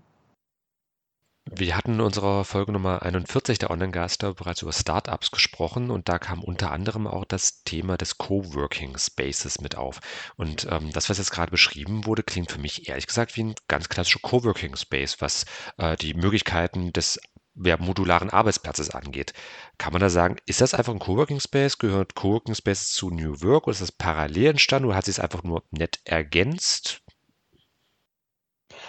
Wir 1.47 1.77
hatten 1.77 1.95
in 1.95 2.01
unserer 2.01 2.45
Folge 2.45 2.73
Nummer 2.73 3.03
41 3.03 3.59
der 3.59 3.71
Online-Geister 3.71 4.33
bereits 4.33 4.63
über 4.63 4.73
Startups 4.73 5.31
gesprochen 5.31 5.91
und 5.91 6.09
da 6.09 6.19
kam 6.19 6.43
unter 6.43 6.73
anderem 6.73 7.07
auch 7.07 7.27
das 7.27 7.63
Thema 7.65 7.99
des 7.99 8.17
Coworking 8.17 8.97
Spaces 8.97 9.61
mit 9.61 9.77
auf. 9.77 10.01
Und 10.37 10.67
ähm, 10.71 10.91
das, 10.93 11.11
was 11.11 11.19
jetzt 11.19 11.33
gerade 11.33 11.51
beschrieben 11.51 12.07
wurde, 12.07 12.23
klingt 12.23 12.51
für 12.51 12.59
mich 12.59 12.89
ehrlich 12.89 13.07
gesagt 13.07 13.37
wie 13.37 13.45
ein 13.45 13.55
ganz 13.69 13.91
klassischer 13.91 14.21
Coworking 14.23 14.75
Space, 14.75 15.21
was 15.21 15.45
äh, 15.77 15.97
die 15.97 16.15
Möglichkeiten 16.15 16.95
des 16.95 17.21
ja, 17.63 17.77
modularen 17.77 18.31
Arbeitsplatzes 18.31 18.91
angeht. 18.91 19.35
Kann 19.77 19.93
man 19.93 20.01
da 20.01 20.09
sagen, 20.09 20.37
ist 20.47 20.63
das 20.63 20.73
einfach 20.73 20.95
ein 20.95 20.99
Coworking 20.99 21.41
Space? 21.41 21.77
Gehört 21.77 22.15
Coworking 22.15 22.55
Space 22.55 22.89
zu 22.89 23.11
New 23.11 23.43
Work 23.43 23.67
oder 23.67 23.73
ist 23.73 23.83
das 23.83 23.93
parallel 23.93 24.53
entstanden 24.53 24.89
oder 24.89 24.97
hat 24.97 25.05
sich 25.05 25.17
es 25.17 25.21
einfach 25.21 25.43
nur 25.43 25.63
nett 25.71 26.01
ergänzt? 26.05 27.04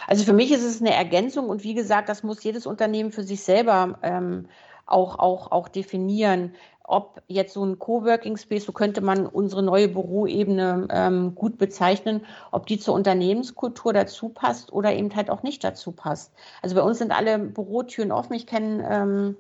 Also 0.08 0.24
für 0.24 0.34
mich 0.34 0.52
ist 0.52 0.64
es 0.64 0.82
eine 0.82 0.94
Ergänzung 0.94 1.50
und 1.50 1.64
wie 1.64 1.74
gesagt, 1.74 2.10
das 2.10 2.24
muss 2.24 2.44
jedes 2.44 2.66
Unternehmen 2.66 3.12
für 3.12 3.24
sich 3.24 3.44
selber 3.44 4.00
ähm, 4.04 4.48
auch, 4.86 5.20
auch, 5.20 5.52
auch 5.52 5.68
definieren. 5.68 6.54
Ob 6.88 7.24
jetzt 7.28 7.54
so 7.54 7.66
ein 7.66 7.80
Coworking 7.80 8.38
Space, 8.38 8.66
so 8.66 8.72
könnte 8.72 9.02
man 9.02 9.26
unsere 9.26 9.64
neue 9.64 9.88
Büroebene 9.88 10.88
ähm, 10.92 11.34
gut 11.34 11.58
bezeichnen, 11.58 12.24
ob 12.52 12.68
die 12.68 12.78
zur 12.78 12.94
Unternehmenskultur 12.94 13.92
dazu 13.92 14.30
passt 14.30 14.72
oder 14.72 14.94
eben 14.94 15.16
halt 15.16 15.32
auch 15.32 15.42
nicht 15.42 15.64
dazu 15.64 15.92
passt. 15.92 16.32
Also 16.62 16.76
bei 16.76 16.84
uns 16.84 17.00
sind 17.00 17.12
alle 17.12 17.40
Bürotüren 17.40 18.12
offen. 18.12 18.34
Ich 18.34 18.46
kenne 18.46 18.88
ähm, 18.88 19.36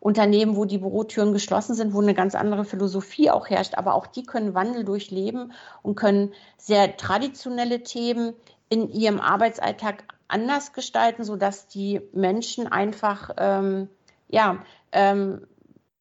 Unternehmen, 0.00 0.56
wo 0.56 0.64
die 0.64 0.78
Bürotüren 0.78 1.34
geschlossen 1.34 1.74
sind, 1.74 1.92
wo 1.92 2.00
eine 2.00 2.14
ganz 2.14 2.34
andere 2.34 2.64
Philosophie 2.64 3.30
auch 3.30 3.50
herrscht. 3.50 3.76
Aber 3.76 3.94
auch 3.94 4.06
die 4.06 4.22
können 4.22 4.54
Wandel 4.54 4.84
durchleben 4.84 5.52
und 5.82 5.96
können 5.96 6.32
sehr 6.56 6.96
traditionelle 6.96 7.82
Themen 7.82 8.32
in 8.68 8.90
ihrem 8.90 9.20
Arbeitsalltag 9.20 10.04
anders 10.28 10.72
gestalten, 10.72 11.24
sodass 11.24 11.68
die 11.68 12.00
Menschen 12.12 12.66
einfach 12.66 13.30
ähm, 13.36 13.88
ja, 14.28 14.64
ähm, 14.92 15.46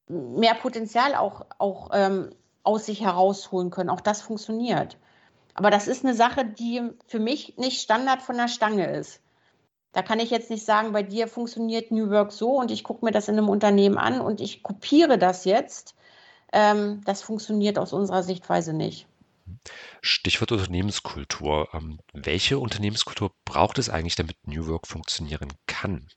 mehr 0.07 0.55
Potenzial 0.55 1.15
auch, 1.15 1.45
auch 1.57 1.89
ähm, 1.93 2.29
aus 2.63 2.85
sich 2.85 3.01
herausholen 3.01 3.69
können. 3.69 3.89
Auch 3.89 4.01
das 4.01 4.21
funktioniert. 4.21 4.97
Aber 5.53 5.69
das 5.69 5.87
ist 5.87 6.03
eine 6.03 6.15
Sache, 6.15 6.45
die 6.45 6.81
für 7.07 7.19
mich 7.19 7.57
nicht 7.57 7.81
Standard 7.81 8.21
von 8.21 8.35
der 8.35 8.47
Stange 8.47 8.91
ist. 8.91 9.21
Da 9.93 10.01
kann 10.01 10.19
ich 10.19 10.29
jetzt 10.29 10.49
nicht 10.49 10.65
sagen, 10.65 10.91
bei 10.91 11.03
dir 11.03 11.27
funktioniert 11.27 11.91
New 11.91 12.09
Work 12.09 12.33
so 12.33 12.59
und 12.59 12.69
ich 12.69 12.83
gucke 12.83 13.05
mir 13.05 13.11
das 13.11 13.29
in 13.29 13.37
einem 13.37 13.47
Unternehmen 13.47 13.97
an 13.97 14.19
und 14.19 14.41
ich 14.41 14.61
kopiere 14.61 15.17
das 15.17 15.45
jetzt. 15.45 15.95
Ähm, 16.51 17.01
das 17.05 17.21
funktioniert 17.21 17.79
aus 17.79 17.93
unserer 17.93 18.21
Sichtweise 18.21 18.73
nicht. 18.73 19.07
Stichwort 20.01 20.51
Unternehmenskultur. 20.51 21.69
Ähm, 21.73 21.99
welche 22.13 22.59
Unternehmenskultur 22.59 23.31
braucht 23.45 23.79
es 23.79 23.89
eigentlich, 23.89 24.15
damit 24.15 24.47
New 24.47 24.67
Work 24.67 24.87
funktionieren 24.87 25.49
kann? 25.67 26.07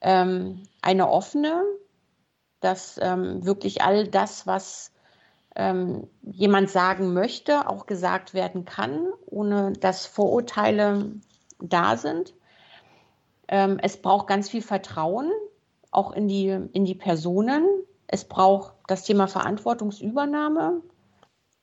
Ähm, 0.00 0.62
eine 0.82 1.08
offene, 1.08 1.64
dass 2.60 2.98
ähm, 3.02 3.44
wirklich 3.44 3.82
all 3.82 4.08
das, 4.08 4.46
was 4.46 4.92
ähm, 5.56 6.08
jemand 6.22 6.70
sagen 6.70 7.12
möchte, 7.12 7.68
auch 7.68 7.86
gesagt 7.86 8.32
werden 8.34 8.64
kann, 8.64 9.08
ohne 9.26 9.72
dass 9.72 10.06
Vorurteile 10.06 11.12
da 11.60 11.96
sind. 11.96 12.34
Ähm, 13.48 13.78
es 13.82 14.00
braucht 14.00 14.28
ganz 14.28 14.48
viel 14.48 14.62
Vertrauen, 14.62 15.30
auch 15.90 16.12
in 16.12 16.28
die, 16.28 16.48
in 16.48 16.84
die 16.84 16.94
Personen. 16.94 17.66
Es 18.06 18.24
braucht 18.24 18.74
das 18.86 19.04
Thema 19.04 19.26
Verantwortungsübernahme. 19.26 20.82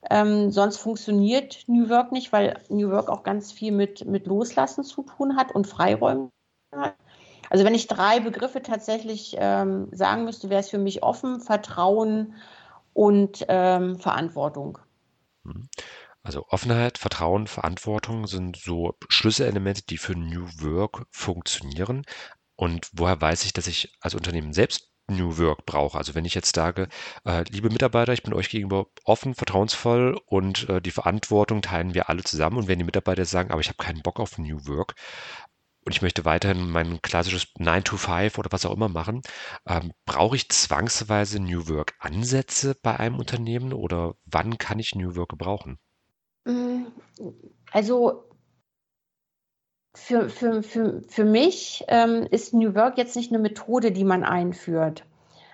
Ähm, 0.09 0.51
sonst 0.51 0.77
funktioniert 0.77 1.63
New 1.67 1.89
Work 1.89 2.11
nicht, 2.11 2.31
weil 2.31 2.61
New 2.69 2.91
Work 2.91 3.09
auch 3.09 3.23
ganz 3.23 3.51
viel 3.51 3.71
mit, 3.71 4.05
mit 4.05 4.27
Loslassen 4.27 4.83
zu 4.83 5.03
tun 5.03 5.35
hat 5.35 5.53
und 5.53 5.67
Freiräumen 5.67 6.29
hat. 6.71 6.95
Also 7.49 7.63
wenn 7.63 7.75
ich 7.75 7.87
drei 7.87 8.19
Begriffe 8.19 8.61
tatsächlich 8.61 9.35
ähm, 9.39 9.87
sagen 9.91 10.25
müsste, 10.25 10.49
wäre 10.49 10.61
es 10.61 10.69
für 10.69 10.77
mich 10.77 11.03
offen, 11.03 11.41
Vertrauen 11.41 12.33
und 12.93 13.45
ähm, 13.49 13.99
Verantwortung. 13.99 14.79
Mhm. 15.43 15.67
Also 16.23 16.45
Offenheit, 16.49 16.97
Vertrauen, 16.97 17.45
Verantwortung 17.45 18.25
sind 18.25 18.57
so 18.57 18.95
Schlüsselelemente, 19.09 19.83
die 19.83 19.99
für 19.99 20.15
New 20.15 20.47
Work 20.59 21.05
funktionieren. 21.11 22.03
Und 22.55 22.89
woher 22.93 23.21
weiß 23.21 23.45
ich, 23.45 23.53
dass 23.53 23.67
ich 23.67 23.93
als 24.01 24.15
Unternehmen 24.15 24.51
selbst 24.51 24.89
New 25.07 25.37
Work 25.37 25.65
brauche? 25.65 25.97
Also 25.97 26.15
wenn 26.15 26.25
ich 26.25 26.35
jetzt 26.35 26.55
sage, 26.55 26.87
äh, 27.25 27.43
liebe 27.49 27.69
Mitarbeiter, 27.69 28.13
ich 28.13 28.23
bin 28.23 28.33
euch 28.33 28.49
gegenüber 28.49 28.87
offen, 29.03 29.35
vertrauensvoll 29.35 30.19
und 30.25 30.69
äh, 30.69 30.81
die 30.81 30.91
Verantwortung 30.91 31.61
teilen 31.61 31.93
wir 31.93 32.09
alle 32.09 32.23
zusammen. 32.23 32.57
Und 32.57 32.67
wenn 32.67 32.79
die 32.79 32.85
Mitarbeiter 32.85 33.25
sagen, 33.25 33.51
aber 33.51 33.61
ich 33.61 33.67
habe 33.69 33.83
keinen 33.83 34.01
Bock 34.01 34.19
auf 34.19 34.37
New 34.37 34.67
Work, 34.67 34.95
und 35.85 35.91
ich 35.91 36.01
möchte 36.01 36.25
weiterhin 36.25 36.67
mein 36.69 37.01
klassisches 37.03 37.47
9 37.59 37.83
to 37.83 37.97
5 37.97 38.39
oder 38.39 38.51
was 38.51 38.65
auch 38.65 38.73
immer 38.73 38.89
machen, 38.89 39.21
ähm, 39.67 39.93
brauche 40.05 40.35
ich 40.35 40.49
zwangsweise 40.49 41.39
New 41.39 41.67
Work 41.69 41.93
Ansätze 41.99 42.75
bei 42.81 42.99
einem 42.99 43.19
Unternehmen 43.19 43.71
oder 43.71 44.15
wann 44.25 44.57
kann 44.57 44.79
ich 44.79 44.95
New 44.95 45.15
Work 45.15 45.29
gebrauchen? 45.29 45.77
Mm, 46.45 46.85
also 47.71 48.24
für, 49.97 50.29
für, 50.29 50.63
für, 50.63 51.01
für 51.07 51.25
mich 51.25 51.83
ähm, 51.87 52.27
ist 52.29 52.53
New 52.53 52.75
Work 52.75 52.97
jetzt 52.97 53.15
nicht 53.15 53.31
eine 53.31 53.39
Methode, 53.39 53.91
die 53.91 54.03
man 54.03 54.23
einführt, 54.23 55.03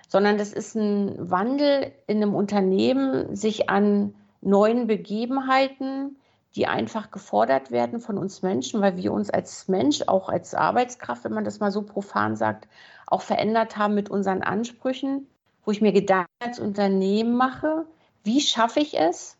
sondern 0.08 0.38
das 0.38 0.52
ist 0.52 0.74
ein 0.74 1.14
Wandel 1.30 1.92
in 2.06 2.18
einem 2.18 2.34
Unternehmen, 2.34 3.34
sich 3.34 3.70
an 3.70 4.14
neuen 4.40 4.86
Begebenheiten, 4.86 6.16
die 6.54 6.66
einfach 6.66 7.10
gefordert 7.10 7.70
werden 7.70 8.00
von 8.00 8.18
uns 8.18 8.42
Menschen, 8.42 8.80
weil 8.82 8.96
wir 8.96 9.12
uns 9.12 9.30
als 9.30 9.68
Mensch, 9.68 10.02
auch 10.06 10.28
als 10.28 10.54
Arbeitskraft, 10.54 11.24
wenn 11.24 11.32
man 11.32 11.44
das 11.44 11.60
mal 11.60 11.70
so 11.70 11.82
profan 11.82 12.36
sagt, 12.36 12.68
auch 13.06 13.22
verändert 13.22 13.76
haben 13.76 13.94
mit 13.94 14.10
unseren 14.10 14.42
Ansprüchen, 14.42 15.26
wo 15.64 15.70
ich 15.70 15.80
mir 15.80 15.92
Gedanken 15.92 16.28
als 16.40 16.58
Unternehmen 16.58 17.36
mache, 17.36 17.86
wie 18.24 18.40
schaffe 18.40 18.80
ich 18.80 18.98
es, 18.98 19.36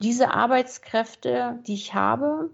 diese 0.00 0.34
Arbeitskräfte, 0.34 1.60
die 1.66 1.74
ich 1.74 1.94
habe, 1.94 2.50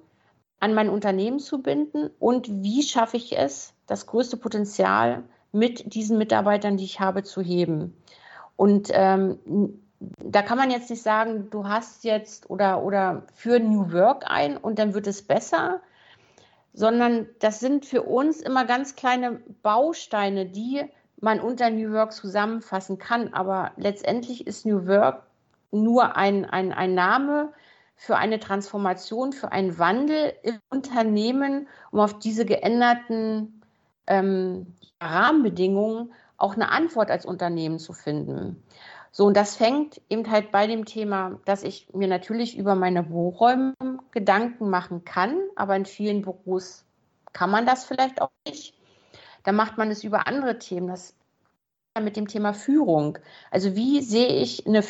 an 0.60 0.74
mein 0.74 0.88
Unternehmen 0.88 1.38
zu 1.38 1.62
binden 1.62 2.10
und 2.18 2.48
wie 2.62 2.82
schaffe 2.82 3.16
ich 3.16 3.36
es, 3.36 3.74
das 3.86 4.06
größte 4.06 4.36
Potenzial 4.36 5.22
mit 5.52 5.94
diesen 5.94 6.18
Mitarbeitern, 6.18 6.76
die 6.76 6.84
ich 6.84 7.00
habe, 7.00 7.22
zu 7.22 7.40
heben. 7.40 7.96
Und 8.56 8.88
ähm, 8.92 9.38
da 10.00 10.42
kann 10.42 10.58
man 10.58 10.70
jetzt 10.70 10.90
nicht 10.90 11.02
sagen, 11.02 11.48
du 11.50 11.66
hast 11.66 12.04
jetzt 12.04 12.50
oder, 12.50 12.82
oder 12.82 13.24
für 13.34 13.58
New 13.58 13.92
Work 13.92 14.24
ein 14.26 14.56
und 14.56 14.78
dann 14.78 14.94
wird 14.94 15.06
es 15.06 15.22
besser, 15.22 15.80
sondern 16.72 17.26
das 17.40 17.60
sind 17.60 17.86
für 17.86 18.02
uns 18.02 18.40
immer 18.40 18.64
ganz 18.64 18.94
kleine 18.94 19.40
Bausteine, 19.62 20.46
die 20.46 20.84
man 21.20 21.40
unter 21.40 21.70
New 21.70 21.92
Work 21.92 22.12
zusammenfassen 22.12 22.98
kann. 22.98 23.32
Aber 23.32 23.72
letztendlich 23.76 24.46
ist 24.46 24.66
New 24.66 24.86
Work 24.86 25.22
nur 25.72 26.16
ein, 26.16 26.44
ein, 26.44 26.72
ein 26.72 26.94
Name 26.94 27.52
für 28.00 28.16
eine 28.16 28.38
Transformation, 28.38 29.32
für 29.32 29.50
einen 29.50 29.76
Wandel 29.78 30.32
im 30.42 30.60
Unternehmen, 30.70 31.68
um 31.90 31.98
auf 31.98 32.20
diese 32.20 32.46
geänderten 32.46 33.60
ähm, 34.06 34.74
Rahmenbedingungen 35.02 36.12
auch 36.36 36.54
eine 36.54 36.70
Antwort 36.70 37.10
als 37.10 37.26
Unternehmen 37.26 37.80
zu 37.80 37.92
finden. 37.92 38.62
So, 39.10 39.26
und 39.26 39.36
das 39.36 39.56
fängt 39.56 40.00
eben 40.08 40.30
halt 40.30 40.52
bei 40.52 40.68
dem 40.68 40.84
Thema, 40.84 41.40
dass 41.44 41.64
ich 41.64 41.92
mir 41.92 42.06
natürlich 42.06 42.56
über 42.56 42.76
meine 42.76 43.02
Büroräume 43.02 43.74
Gedanken 44.12 44.70
machen 44.70 45.04
kann, 45.04 45.36
aber 45.56 45.74
in 45.74 45.84
vielen 45.84 46.22
Büros 46.22 46.84
kann 47.32 47.50
man 47.50 47.66
das 47.66 47.84
vielleicht 47.84 48.22
auch 48.22 48.30
nicht. 48.46 48.74
Da 49.42 49.50
macht 49.50 49.76
man 49.76 49.90
es 49.90 50.04
über 50.04 50.28
andere 50.28 50.58
Themen. 50.60 50.86
Das 50.86 51.16
mit 52.00 52.16
dem 52.16 52.28
Thema 52.28 52.54
Führung. 52.54 53.18
Also 53.50 53.74
wie 53.74 54.02
sehe 54.02 54.40
ich 54.40 54.68
eine 54.68 54.84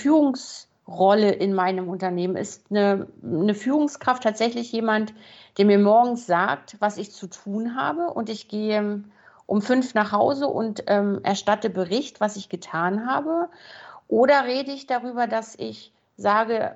Führungsrolle 0.89 1.31
in 1.31 1.55
meinem 1.55 1.89
Unternehmen? 1.89 2.37
Ist 2.37 2.67
eine, 2.71 3.07
eine 3.23 3.55
Führungskraft 3.55 4.23
tatsächlich 4.23 4.73
jemand, 4.73 5.13
der 5.57 5.67
mir 5.67 5.79
morgens 5.79 6.27
sagt, 6.27 6.77
was 6.81 6.97
ich 6.97 7.13
zu 7.13 7.27
tun 7.29 7.77
habe 7.77 8.13
und 8.13 8.29
ich 8.29 8.49
gehe 8.49 9.05
um 9.47 9.63
fünf 9.63 9.95
nach 9.95 10.13
Hause 10.13 10.47
und 10.47 10.85
ähm, 10.87 11.21
erstatte 11.23 11.71
Bericht, 11.71 12.21
was 12.21 12.37
ich 12.37 12.49
getan 12.49 13.07
habe? 13.07 13.49
Oder 14.09 14.45
rede 14.45 14.73
ich 14.73 14.87
darüber, 14.87 15.27
dass 15.27 15.55
ich 15.55 15.93
sage, 16.17 16.75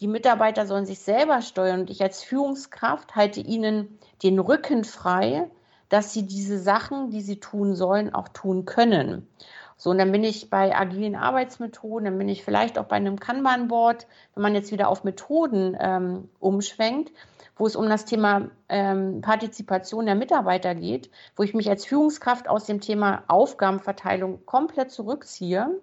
die 0.00 0.08
Mitarbeiter 0.08 0.66
sollen 0.66 0.86
sich 0.86 0.98
selber 0.98 1.40
steuern 1.40 1.80
und 1.80 1.90
ich 1.90 2.02
als 2.02 2.22
Führungskraft 2.22 3.14
halte 3.14 3.40
ihnen 3.40 3.98
den 4.22 4.38
Rücken 4.38 4.84
frei, 4.84 5.48
dass 5.88 6.12
sie 6.12 6.26
diese 6.26 6.58
Sachen, 6.58 7.10
die 7.10 7.20
sie 7.20 7.38
tun 7.38 7.76
sollen, 7.76 8.12
auch 8.12 8.28
tun 8.28 8.64
können. 8.64 9.28
So, 9.76 9.90
und 9.90 9.98
dann 9.98 10.12
bin 10.12 10.24
ich 10.24 10.50
bei 10.50 10.74
agilen 10.74 11.16
Arbeitsmethoden, 11.16 12.04
dann 12.04 12.18
bin 12.18 12.28
ich 12.28 12.44
vielleicht 12.44 12.78
auch 12.78 12.84
bei 12.84 12.96
einem 12.96 13.18
Kanban-Board, 13.18 14.06
wenn 14.34 14.42
man 14.42 14.54
jetzt 14.54 14.72
wieder 14.72 14.88
auf 14.88 15.04
Methoden 15.04 15.76
ähm, 15.78 16.28
umschwenkt, 16.38 17.12
wo 17.56 17.66
es 17.66 17.76
um 17.76 17.88
das 17.88 18.04
Thema 18.04 18.50
ähm, 18.68 19.20
Partizipation 19.20 20.06
der 20.06 20.14
Mitarbeiter 20.14 20.74
geht, 20.74 21.10
wo 21.36 21.42
ich 21.42 21.54
mich 21.54 21.68
als 21.68 21.84
Führungskraft 21.84 22.48
aus 22.48 22.66
dem 22.66 22.80
Thema 22.80 23.24
Aufgabenverteilung 23.28 24.44
komplett 24.46 24.90
zurückziehe 24.90 25.80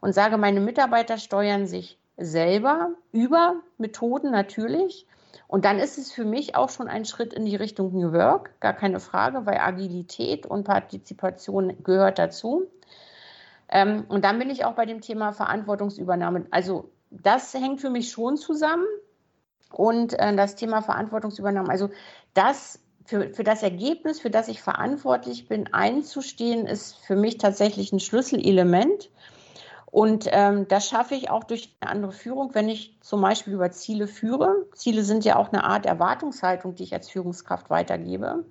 und 0.00 0.14
sage, 0.14 0.36
meine 0.38 0.60
Mitarbeiter 0.60 1.18
steuern 1.18 1.66
sich 1.66 1.98
selber 2.16 2.90
über 3.12 3.56
Methoden 3.78 4.30
natürlich. 4.30 5.06
Und 5.46 5.64
dann 5.64 5.78
ist 5.78 5.98
es 5.98 6.12
für 6.12 6.24
mich 6.24 6.54
auch 6.54 6.70
schon 6.70 6.88
ein 6.88 7.04
Schritt 7.04 7.32
in 7.32 7.44
die 7.44 7.56
Richtung 7.56 7.92
New 7.92 8.12
Work, 8.12 8.60
gar 8.60 8.72
keine 8.72 9.00
Frage, 9.00 9.46
weil 9.46 9.58
Agilität 9.58 10.46
und 10.46 10.64
Partizipation 10.64 11.82
gehört 11.82 12.18
dazu. 12.18 12.68
Ähm, 13.70 14.04
und 14.08 14.24
dann 14.24 14.38
bin 14.38 14.50
ich 14.50 14.64
auch 14.64 14.74
bei 14.74 14.86
dem 14.86 15.00
Thema 15.00 15.32
Verantwortungsübernahme. 15.32 16.46
Also 16.50 16.90
das 17.10 17.54
hängt 17.54 17.80
für 17.80 17.90
mich 17.90 18.10
schon 18.10 18.36
zusammen. 18.36 18.86
Und 19.72 20.18
äh, 20.18 20.34
das 20.34 20.56
Thema 20.56 20.82
Verantwortungsübernahme, 20.82 21.68
also 21.68 21.90
das 22.34 22.80
für, 23.04 23.30
für 23.30 23.44
das 23.44 23.62
Ergebnis, 23.62 24.20
für 24.20 24.30
das 24.30 24.48
ich 24.48 24.62
verantwortlich 24.62 25.48
bin, 25.48 25.72
einzustehen, 25.72 26.66
ist 26.66 26.96
für 26.98 27.16
mich 27.16 27.38
tatsächlich 27.38 27.92
ein 27.92 28.00
Schlüsselelement. 28.00 29.10
Und 29.86 30.28
ähm, 30.30 30.68
das 30.68 30.88
schaffe 30.88 31.14
ich 31.16 31.30
auch 31.30 31.42
durch 31.42 31.76
eine 31.80 31.90
andere 31.90 32.12
Führung, 32.12 32.54
wenn 32.54 32.68
ich 32.68 32.96
zum 33.00 33.20
Beispiel 33.20 33.54
über 33.54 33.72
Ziele 33.72 34.06
führe. 34.06 34.66
Ziele 34.74 35.02
sind 35.02 35.24
ja 35.24 35.36
auch 35.36 35.52
eine 35.52 35.64
Art 35.64 35.86
Erwartungshaltung, 35.86 36.76
die 36.76 36.84
ich 36.84 36.94
als 36.94 37.10
Führungskraft 37.10 37.70
weitergebe. 37.70 38.44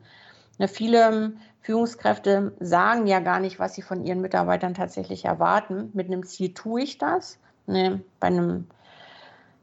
Ja, 0.60 0.68
viele 0.68 1.08
ähm, 1.08 1.38
Führungskräfte 1.62 2.54
sagen 2.60 3.08
ja 3.08 3.20
gar 3.20 3.40
nicht, 3.40 3.60
was 3.60 3.76
sie 3.76 3.82
von 3.82 4.06
ihren 4.06 4.22
Mitarbeitern 4.22 4.74
tatsächlich 4.74 5.26
erwarten. 5.26 5.90
Mit 5.94 6.08
einem 6.08 6.26
Ziel 6.26 6.54
tue 6.54 6.82
ich 6.84 6.98
das. 6.98 7.40
Ne, 7.66 8.02
bei 8.20 8.28
einem 8.28 8.68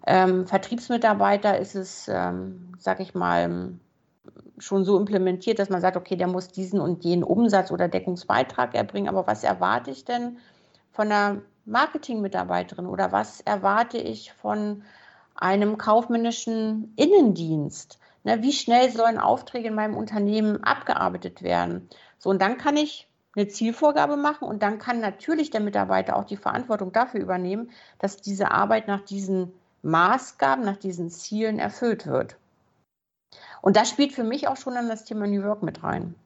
ähm, 0.06 0.46
Vertriebsmitarbeiter 0.46 1.58
ist 1.58 1.74
es, 1.74 2.08
ähm, 2.08 2.72
sag 2.78 3.00
ich 3.00 3.14
mal, 3.14 3.74
schon 4.58 4.84
so 4.84 4.98
implementiert, 4.98 5.58
dass 5.58 5.68
man 5.68 5.80
sagt, 5.82 5.96
okay, 5.96 6.16
der 6.16 6.28
muss 6.28 6.48
diesen 6.48 6.80
und 6.80 7.04
jenen 7.04 7.24
Umsatz 7.24 7.70
oder 7.70 7.88
Deckungsbeitrag 7.88 8.74
erbringen. 8.74 9.08
Aber 9.08 9.26
was 9.26 9.44
erwarte 9.44 9.90
ich 9.90 10.04
denn 10.04 10.38
von 10.92 11.12
einer 11.12 11.42
Marketingmitarbeiterin 11.66 12.86
oder 12.86 13.12
was 13.12 13.40
erwarte 13.42 13.98
ich 13.98 14.32
von 14.32 14.82
einem 15.34 15.76
kaufmännischen 15.76 16.94
Innendienst? 16.96 17.98
Ne, 18.26 18.42
wie 18.42 18.52
schnell 18.52 18.90
sollen 18.90 19.18
Aufträge 19.18 19.68
in 19.68 19.76
meinem 19.76 19.96
Unternehmen 19.96 20.64
abgearbeitet 20.64 21.42
werden? 21.42 21.88
So, 22.18 22.28
und 22.28 22.42
dann 22.42 22.58
kann 22.58 22.76
ich 22.76 23.06
eine 23.36 23.46
Zielvorgabe 23.46 24.16
machen 24.16 24.48
und 24.48 24.64
dann 24.64 24.80
kann 24.80 24.98
natürlich 24.98 25.50
der 25.50 25.60
Mitarbeiter 25.60 26.16
auch 26.16 26.24
die 26.24 26.36
Verantwortung 26.36 26.90
dafür 26.90 27.20
übernehmen, 27.20 27.70
dass 28.00 28.16
diese 28.16 28.50
Arbeit 28.50 28.88
nach 28.88 29.02
diesen 29.02 29.52
Maßgaben, 29.82 30.64
nach 30.64 30.76
diesen 30.76 31.08
Zielen 31.08 31.60
erfüllt 31.60 32.08
wird. 32.08 32.36
Und 33.62 33.76
das 33.76 33.90
spielt 33.90 34.12
für 34.12 34.24
mich 34.24 34.48
auch 34.48 34.56
schon 34.56 34.74
dann 34.74 34.88
das 34.88 35.04
Thema 35.04 35.28
New 35.28 35.44
Work 35.44 35.62
mit 35.62 35.84
rein. 35.84 36.16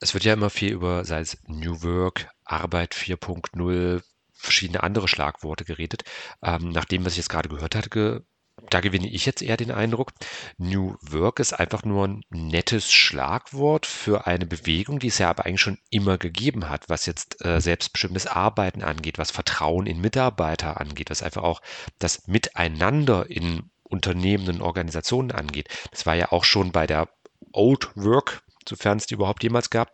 Es 0.00 0.14
wird 0.14 0.24
ja 0.24 0.32
immer 0.32 0.50
viel 0.50 0.72
über, 0.72 1.04
sei 1.04 1.20
es 1.20 1.38
New 1.46 1.84
Work, 1.84 2.28
Arbeit 2.44 2.92
4.0, 2.92 4.02
verschiedene 4.32 4.82
andere 4.82 5.06
Schlagworte 5.06 5.64
geredet. 5.64 6.02
Ähm, 6.42 6.70
nach 6.70 6.86
dem, 6.86 7.04
was 7.04 7.12
ich 7.12 7.18
jetzt 7.18 7.28
gerade 7.28 7.48
gehört 7.48 7.76
hatte, 7.76 8.24
da 8.70 8.80
gewinne 8.80 9.08
ich 9.08 9.26
jetzt 9.26 9.42
eher 9.42 9.56
den 9.56 9.70
Eindruck, 9.70 10.12
New 10.56 10.96
Work 11.02 11.40
ist 11.40 11.52
einfach 11.52 11.84
nur 11.84 12.08
ein 12.08 12.22
nettes 12.30 12.90
Schlagwort 12.90 13.86
für 13.86 14.26
eine 14.26 14.46
Bewegung, 14.46 14.98
die 14.98 15.08
es 15.08 15.18
ja 15.18 15.28
aber 15.30 15.44
eigentlich 15.44 15.60
schon 15.60 15.78
immer 15.90 16.18
gegeben 16.18 16.68
hat, 16.68 16.88
was 16.88 17.06
jetzt 17.06 17.44
äh, 17.44 17.60
selbstbestimmtes 17.60 18.26
Arbeiten 18.26 18.82
angeht, 18.82 19.18
was 19.18 19.30
Vertrauen 19.30 19.86
in 19.86 20.00
Mitarbeiter 20.00 20.80
angeht, 20.80 21.10
was 21.10 21.22
einfach 21.22 21.42
auch 21.42 21.60
das 21.98 22.26
Miteinander 22.26 23.28
in 23.28 23.70
Unternehmen 23.82 24.48
und 24.48 24.62
Organisationen 24.62 25.32
angeht. 25.32 25.68
Das 25.90 26.06
war 26.06 26.14
ja 26.14 26.32
auch 26.32 26.44
schon 26.44 26.72
bei 26.72 26.86
der 26.86 27.08
Old 27.52 27.90
Work 27.94 28.42
sofern 28.68 28.98
es 28.98 29.06
die 29.06 29.14
überhaupt 29.14 29.42
jemals 29.42 29.70
gab, 29.70 29.92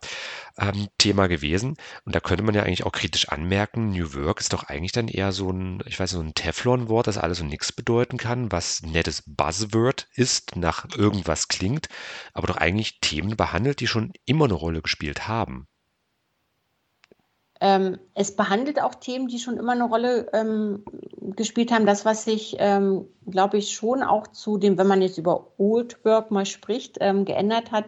ähm, 0.57 0.87
Thema 0.97 1.27
gewesen. 1.27 1.75
Und 2.05 2.15
da 2.15 2.19
könnte 2.19 2.43
man 2.43 2.55
ja 2.55 2.63
eigentlich 2.63 2.85
auch 2.85 2.91
kritisch 2.91 3.29
anmerken, 3.29 3.91
New 3.91 4.13
Work 4.13 4.39
ist 4.39 4.53
doch 4.53 4.63
eigentlich 4.63 4.91
dann 4.91 5.07
eher 5.07 5.31
so 5.31 5.49
ein, 5.49 5.81
ich 5.85 5.99
weiß, 5.99 6.11
so 6.11 6.19
ein 6.19 6.33
Teflon-Wort, 6.33 7.07
das 7.07 7.17
alles 7.17 7.41
und 7.41 7.47
nichts 7.47 7.71
bedeuten 7.71 8.17
kann, 8.17 8.51
was 8.51 8.81
nettes 8.81 9.23
Buzzword 9.25 10.07
ist, 10.15 10.55
nach 10.55 10.85
irgendwas 10.95 11.47
klingt, 11.47 11.87
aber 12.33 12.47
doch 12.47 12.57
eigentlich 12.57 12.99
Themen 12.99 13.35
behandelt, 13.35 13.79
die 13.79 13.87
schon 13.87 14.11
immer 14.25 14.45
eine 14.45 14.53
Rolle 14.53 14.81
gespielt 14.81 15.27
haben. 15.27 15.67
Ähm, 17.63 17.97
es 18.13 18.35
behandelt 18.35 18.81
auch 18.81 18.93
Themen, 18.95 19.29
die 19.29 19.39
schon 19.39 19.55
immer 19.55 19.71
eine 19.71 19.85
Rolle 19.85 20.29
ähm, 20.33 20.83
gespielt 21.21 21.71
haben. 21.71 21.85
Das, 21.85 22.03
was 22.03 22.25
sich, 22.25 22.57
ähm, 22.59 23.05
glaube 23.25 23.57
ich, 23.57 23.73
schon 23.73 24.03
auch 24.03 24.27
zu 24.27 24.57
dem, 24.57 24.77
wenn 24.77 24.87
man 24.87 25.01
jetzt 25.01 25.17
über 25.17 25.47
Old 25.57 26.03
Work 26.03 26.29
mal 26.29 26.45
spricht, 26.45 26.97
ähm, 26.99 27.23
geändert 27.23 27.71
hat, 27.71 27.85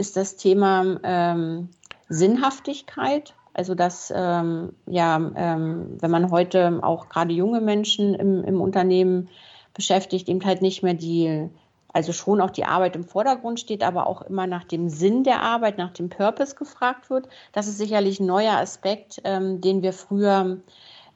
ist 0.00 0.16
das 0.16 0.36
Thema 0.36 0.98
ähm, 1.04 1.68
Sinnhaftigkeit. 2.08 3.34
Also 3.52 3.74
dass, 3.74 4.12
ähm, 4.16 4.72
ja, 4.86 5.16
ähm, 5.36 5.98
wenn 6.00 6.10
man 6.10 6.30
heute 6.30 6.80
auch 6.82 7.08
gerade 7.08 7.32
junge 7.32 7.60
Menschen 7.60 8.14
im, 8.14 8.42
im 8.44 8.60
Unternehmen 8.60 9.28
beschäftigt, 9.74 10.28
eben 10.28 10.44
halt 10.44 10.62
nicht 10.62 10.82
mehr 10.82 10.94
die, 10.94 11.48
also 11.92 12.12
schon 12.12 12.40
auch 12.40 12.50
die 12.50 12.64
Arbeit 12.64 12.96
im 12.96 13.04
Vordergrund 13.04 13.60
steht, 13.60 13.82
aber 13.82 14.06
auch 14.06 14.22
immer 14.22 14.46
nach 14.46 14.64
dem 14.64 14.88
Sinn 14.88 15.24
der 15.24 15.42
Arbeit, 15.42 15.78
nach 15.78 15.92
dem 15.92 16.08
Purpose 16.08 16.54
gefragt 16.54 17.10
wird. 17.10 17.28
Das 17.52 17.66
ist 17.66 17.78
sicherlich 17.78 18.20
ein 18.20 18.26
neuer 18.26 18.56
Aspekt, 18.56 19.20
ähm, 19.24 19.60
den 19.60 19.82
wir 19.82 19.92
früher 19.92 20.58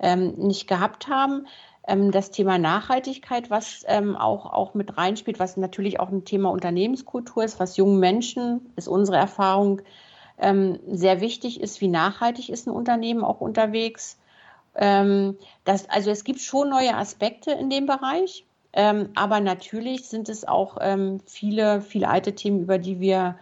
ähm, 0.00 0.34
nicht 0.36 0.66
gehabt 0.66 1.08
haben 1.08 1.46
das 1.86 2.30
Thema 2.30 2.58
Nachhaltigkeit, 2.58 3.50
was 3.50 3.84
ähm, 3.88 4.16
auch, 4.16 4.46
auch 4.46 4.74
mit 4.74 4.96
reinspielt, 4.96 5.38
was 5.38 5.56
natürlich 5.56 6.00
auch 6.00 6.08
ein 6.08 6.24
Thema 6.24 6.50
Unternehmenskultur 6.50 7.44
ist, 7.44 7.60
was 7.60 7.76
jungen 7.76 8.00
Menschen, 8.00 8.72
ist 8.76 8.88
unsere 8.88 9.18
Erfahrung, 9.18 9.82
ähm, 10.38 10.80
sehr 10.86 11.20
wichtig 11.20 11.60
ist, 11.60 11.80
wie 11.80 11.88
nachhaltig 11.88 12.48
ist 12.48 12.66
ein 12.66 12.70
Unternehmen 12.70 13.22
auch 13.22 13.40
unterwegs. 13.40 14.18
Ähm, 14.74 15.36
das, 15.64 15.88
also 15.90 16.10
es 16.10 16.24
gibt 16.24 16.40
schon 16.40 16.70
neue 16.70 16.96
Aspekte 16.96 17.52
in 17.52 17.68
dem 17.68 17.86
Bereich, 17.86 18.46
ähm, 18.72 19.10
aber 19.14 19.40
natürlich 19.40 20.08
sind 20.08 20.30
es 20.30 20.48
auch 20.48 20.78
ähm, 20.80 21.20
viele, 21.26 21.82
viele 21.82 22.08
alte 22.08 22.34
Themen, 22.34 22.62
über 22.62 22.78
die 22.78 23.00
wir 23.00 23.36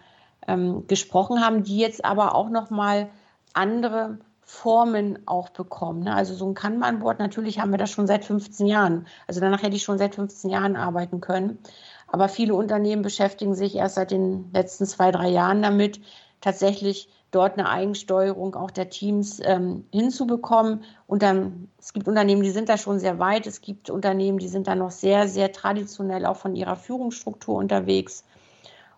gesprochen 0.89 1.39
haben, 1.39 1.63
die 1.63 1.77
jetzt 1.77 2.03
aber 2.03 2.35
auch 2.35 2.49
nochmal 2.49 3.09
andere 3.53 4.17
Formen 4.45 5.19
auch 5.25 5.49
bekommen. 5.49 6.03
Ne? 6.03 6.13
Also 6.13 6.33
so 6.33 6.45
ein 6.47 6.53
Kanban-Board, 6.53 7.19
natürlich 7.19 7.59
haben 7.59 7.71
wir 7.71 7.77
das 7.77 7.91
schon 7.91 8.07
seit 8.07 8.25
15 8.25 8.65
Jahren. 8.67 9.07
Also 9.27 9.39
danach 9.39 9.63
hätte 9.63 9.75
ich 9.75 9.83
schon 9.83 9.97
seit 9.97 10.15
15 10.15 10.49
Jahren 10.49 10.75
arbeiten 10.75 11.21
können. 11.21 11.59
Aber 12.07 12.29
viele 12.29 12.53
Unternehmen 12.53 13.01
beschäftigen 13.01 13.55
sich 13.55 13.75
erst 13.75 13.95
seit 13.95 14.11
den 14.11 14.51
letzten 14.53 14.85
zwei, 14.85 15.11
drei 15.11 15.29
Jahren 15.29 15.61
damit, 15.61 15.99
tatsächlich 16.41 17.09
dort 17.31 17.57
eine 17.57 17.67
Eigensteuerung 17.69 18.55
auch 18.55 18.69
der 18.69 18.89
Teams 18.89 19.39
ähm, 19.43 19.85
hinzubekommen. 19.91 20.83
Und 21.07 21.23
dann, 21.23 21.69
es 21.79 21.93
gibt 21.93 22.07
Unternehmen, 22.07 22.43
die 22.43 22.51
sind 22.51 22.69
da 22.69 22.77
schon 22.77 22.99
sehr 22.99 23.17
weit. 23.17 23.47
Es 23.47 23.61
gibt 23.61 23.89
Unternehmen, 23.89 24.37
die 24.37 24.47
sind 24.47 24.67
da 24.67 24.75
noch 24.75 24.91
sehr, 24.91 25.27
sehr 25.27 25.51
traditionell 25.51 26.25
auch 26.25 26.37
von 26.37 26.55
ihrer 26.55 26.75
Führungsstruktur 26.75 27.55
unterwegs. 27.55 28.23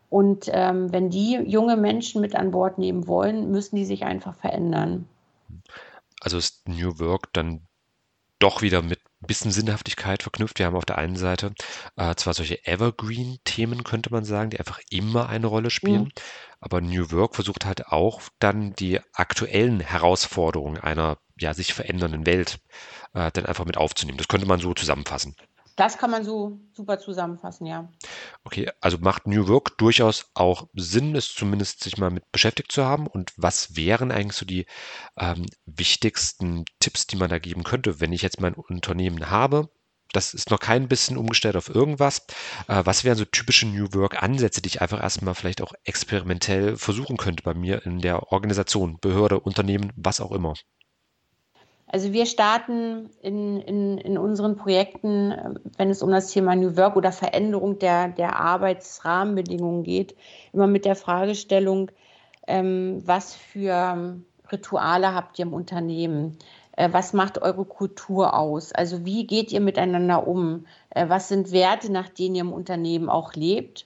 Und 0.09 0.49
ähm, 0.51 0.91
wenn 0.91 1.09
die 1.09 1.35
junge 1.45 1.77
Menschen 1.77 2.21
mit 2.21 2.35
an 2.35 2.51
Bord 2.51 2.77
nehmen 2.77 3.07
wollen, 3.07 3.51
müssen 3.51 3.75
die 3.75 3.85
sich 3.85 4.03
einfach 4.03 4.35
verändern. 4.35 5.07
Also 6.25 6.39
ist 6.39 6.67
New 6.67 6.97
Work 6.97 7.31
dann 7.33 7.67
doch 8.39 8.63
wieder 8.63 8.81
mit 8.81 8.99
ein 9.21 9.27
bisschen 9.27 9.51
Sinnhaftigkeit 9.51 10.23
verknüpft. 10.23 10.57
Wir 10.57 10.65
haben 10.65 10.75
auf 10.75 10.85
der 10.85 10.97
einen 10.97 11.17
Seite 11.17 11.53
äh, 11.97 12.15
zwar 12.15 12.33
solche 12.33 12.65
Evergreen-Themen, 12.65 13.83
könnte 13.83 14.11
man 14.11 14.25
sagen, 14.25 14.49
die 14.49 14.59
einfach 14.59 14.79
immer 14.89 15.29
eine 15.29 15.45
Rolle 15.45 15.69
spielen, 15.69 16.05
mhm. 16.05 16.11
aber 16.59 16.81
New 16.81 17.11
Work 17.11 17.35
versucht 17.35 17.65
halt 17.65 17.87
auch 17.87 18.21
dann 18.39 18.73
die 18.73 18.99
aktuellen 19.13 19.79
Herausforderungen 19.79 20.79
einer 20.79 21.19
ja, 21.39 21.53
sich 21.53 21.75
verändernden 21.75 22.25
Welt 22.25 22.57
äh, 23.13 23.29
dann 23.31 23.45
einfach 23.45 23.65
mit 23.65 23.77
aufzunehmen. 23.77 24.17
Das 24.17 24.27
könnte 24.27 24.47
man 24.47 24.59
so 24.59 24.73
zusammenfassen. 24.73 25.35
Das 25.75 25.97
kann 25.97 26.09
man 26.09 26.23
so 26.23 26.59
super 26.73 26.99
zusammenfassen, 26.99 27.67
ja. 27.67 27.89
Okay, 28.45 28.71
also 28.79 28.97
macht 28.97 29.27
New 29.27 29.47
Work 29.49 29.77
durchaus 29.77 30.31
auch 30.33 30.67
Sinn, 30.73 31.15
es 31.15 31.33
zumindest 31.33 31.83
sich 31.83 31.97
mal 31.97 32.09
mit 32.09 32.31
beschäftigt 32.31 32.71
zu 32.71 32.85
haben. 32.85 33.07
Und 33.07 33.33
was 33.35 33.75
wären 33.75 34.11
eigentlich 34.11 34.37
so 34.37 34.45
die 34.45 34.67
ähm, 35.17 35.45
wichtigsten 35.65 36.63
Tipps, 36.79 37.07
die 37.07 37.17
man 37.17 37.29
da 37.29 37.39
geben 37.39 37.63
könnte, 37.63 37.99
wenn 37.99 38.13
ich 38.13 38.21
jetzt 38.21 38.39
mein 38.39 38.53
Unternehmen 38.53 39.29
habe? 39.29 39.69
Das 40.13 40.33
ist 40.33 40.49
noch 40.49 40.59
kein 40.59 40.87
bisschen 40.87 41.17
umgestellt 41.17 41.57
auf 41.57 41.67
irgendwas. 41.67 42.19
Äh, 42.69 42.85
was 42.85 43.03
wären 43.03 43.17
so 43.17 43.25
typische 43.25 43.67
New 43.67 43.87
Work-Ansätze, 43.93 44.61
die 44.61 44.69
ich 44.69 44.81
einfach 44.81 45.01
erstmal 45.01 45.35
vielleicht 45.35 45.61
auch 45.61 45.73
experimentell 45.83 46.77
versuchen 46.77 47.17
könnte 47.17 47.43
bei 47.43 47.53
mir 47.53 47.85
in 47.85 47.99
der 47.99 48.31
Organisation, 48.31 48.97
Behörde, 49.01 49.41
Unternehmen, 49.41 49.91
was 49.97 50.21
auch 50.21 50.31
immer? 50.31 50.53
Also 51.95 52.11
wir 52.11 52.25
starten 52.25 53.09
in, 53.21 53.61
in, 53.61 53.97
in 53.99 54.17
unseren 54.17 54.57
Projekten, 54.57 55.33
wenn 55.77 55.89
es 55.89 56.01
um 56.01 56.11
das 56.11 56.27
Thema 56.29 56.53
New 56.53 56.75
Work 56.75 56.97
oder 56.97 57.13
Veränderung 57.13 57.79
der, 57.79 58.09
der 58.09 58.37
Arbeitsrahmenbedingungen 58.37 59.83
geht, 59.83 60.13
immer 60.51 60.67
mit 60.67 60.83
der 60.83 60.97
Fragestellung, 60.97 61.91
ähm, 62.47 63.01
was 63.05 63.33
für 63.33 64.17
Rituale 64.51 65.15
habt 65.15 65.39
ihr 65.39 65.45
im 65.45 65.53
Unternehmen? 65.53 66.37
Äh, 66.73 66.89
was 66.91 67.13
macht 67.13 67.41
eure 67.41 67.63
Kultur 67.63 68.33
aus? 68.33 68.73
Also 68.73 69.05
wie 69.05 69.25
geht 69.25 69.53
ihr 69.53 69.61
miteinander 69.61 70.27
um? 70.27 70.65
Äh, 70.89 71.07
was 71.07 71.29
sind 71.29 71.53
Werte, 71.53 71.89
nach 71.93 72.09
denen 72.09 72.35
ihr 72.35 72.41
im 72.41 72.51
Unternehmen 72.51 73.07
auch 73.07 73.35
lebt? 73.35 73.85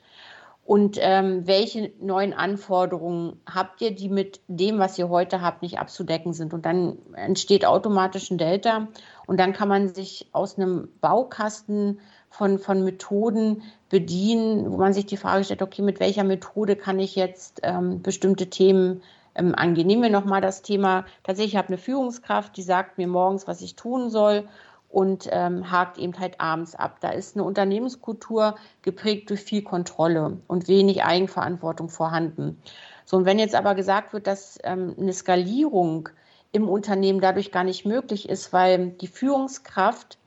Und 0.69 0.99
ähm, 1.01 1.47
welche 1.47 1.91
neuen 1.99 2.31
Anforderungen 2.31 3.41
habt 3.51 3.81
ihr, 3.81 3.89
die 3.89 4.07
mit 4.07 4.39
dem, 4.47 4.77
was 4.77 4.99
ihr 4.99 5.09
heute 5.09 5.41
habt, 5.41 5.63
nicht 5.63 5.79
abzudecken 5.79 6.31
sind? 6.31 6.53
Und 6.53 6.63
dann 6.63 6.99
entsteht 7.15 7.65
automatisch 7.65 8.29
ein 8.29 8.37
Delta. 8.37 8.87
Und 9.25 9.39
dann 9.39 9.53
kann 9.53 9.67
man 9.67 9.87
sich 9.87 10.27
aus 10.31 10.59
einem 10.59 10.89
Baukasten 11.01 11.99
von, 12.29 12.59
von 12.59 12.83
Methoden 12.83 13.63
bedienen, 13.89 14.71
wo 14.71 14.77
man 14.77 14.93
sich 14.93 15.07
die 15.07 15.17
Frage 15.17 15.43
stellt, 15.43 15.63
okay, 15.63 15.81
mit 15.81 15.99
welcher 15.99 16.23
Methode 16.23 16.75
kann 16.75 16.99
ich 16.99 17.15
jetzt 17.15 17.61
ähm, 17.63 18.03
bestimmte 18.03 18.51
Themen 18.51 19.01
ähm, 19.33 19.55
angehen? 19.55 19.87
Nehmen 19.87 20.03
wir 20.03 20.11
nochmal 20.11 20.41
das 20.41 20.61
Thema, 20.61 21.05
tatsächlich, 21.23 21.53
ich 21.53 21.57
habe 21.57 21.69
eine 21.69 21.79
Führungskraft, 21.79 22.55
die 22.55 22.61
sagt 22.61 22.99
mir 22.99 23.07
morgens, 23.07 23.47
was 23.47 23.61
ich 23.61 23.75
tun 23.75 24.11
soll 24.11 24.47
und 24.89 25.29
ähm, 25.31 25.71
hakt 25.71 25.97
eben 25.97 26.17
halt 26.19 26.41
abends 26.41 26.75
ab. 26.75 26.97
Da 27.01 27.09
ist 27.09 27.35
eine 27.35 27.43
Unternehmenskultur 27.43 28.55
geprägt 28.81 29.29
durch 29.29 29.41
viel 29.41 29.61
Kontrolle 29.61 30.37
und 30.47 30.67
wenig 30.67 31.03
Eigenverantwortung 31.03 31.89
vorhanden. 31.89 32.61
So, 33.05 33.17
und 33.17 33.25
wenn 33.25 33.39
jetzt 33.39 33.55
aber 33.55 33.75
gesagt 33.75 34.13
wird, 34.13 34.27
dass 34.27 34.59
ähm, 34.63 34.95
eine 34.99 35.13
Skalierung 35.13 36.09
im 36.51 36.67
Unternehmen 36.67 37.21
dadurch 37.21 37.51
gar 37.51 37.63
nicht 37.63 37.85
möglich 37.85 38.27
ist, 38.27 38.51
weil 38.51 38.89
die 38.89 39.07
Führungskraft, 39.07 40.17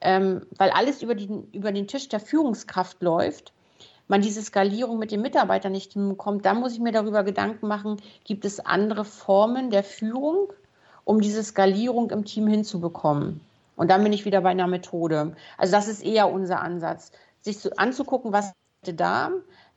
ähm, 0.00 0.46
weil 0.58 0.70
alles 0.70 1.02
über, 1.02 1.14
die, 1.14 1.28
über 1.52 1.72
den 1.72 1.88
Tisch 1.88 2.08
der 2.08 2.20
Führungskraft 2.20 3.02
läuft, 3.02 3.52
man 4.08 4.20
diese 4.20 4.42
Skalierung 4.42 4.98
mit 4.98 5.10
den 5.10 5.22
Mitarbeitern 5.22 5.72
nicht 5.72 5.94
hinbekommt, 5.94 6.44
dann 6.44 6.60
muss 6.60 6.74
ich 6.74 6.80
mir 6.80 6.92
darüber 6.92 7.22
Gedanken 7.22 7.66
machen, 7.66 7.96
gibt 8.24 8.44
es 8.44 8.60
andere 8.60 9.06
Formen 9.06 9.70
der 9.70 9.84
Führung, 9.84 10.52
um 11.04 11.20
diese 11.20 11.42
Skalierung 11.42 12.10
im 12.10 12.26
Team 12.26 12.46
hinzubekommen. 12.46 13.40
Und 13.76 13.90
dann 13.90 14.02
bin 14.02 14.12
ich 14.12 14.24
wieder 14.24 14.40
bei 14.42 14.50
einer 14.50 14.66
Methode. 14.66 15.34
Also 15.58 15.72
das 15.72 15.88
ist 15.88 16.04
eher 16.04 16.30
unser 16.30 16.60
Ansatz, 16.60 17.12
sich 17.40 17.58
so 17.58 17.70
anzugucken, 17.76 18.32
was 18.32 18.52
ist 18.84 19.00
da, 19.00 19.30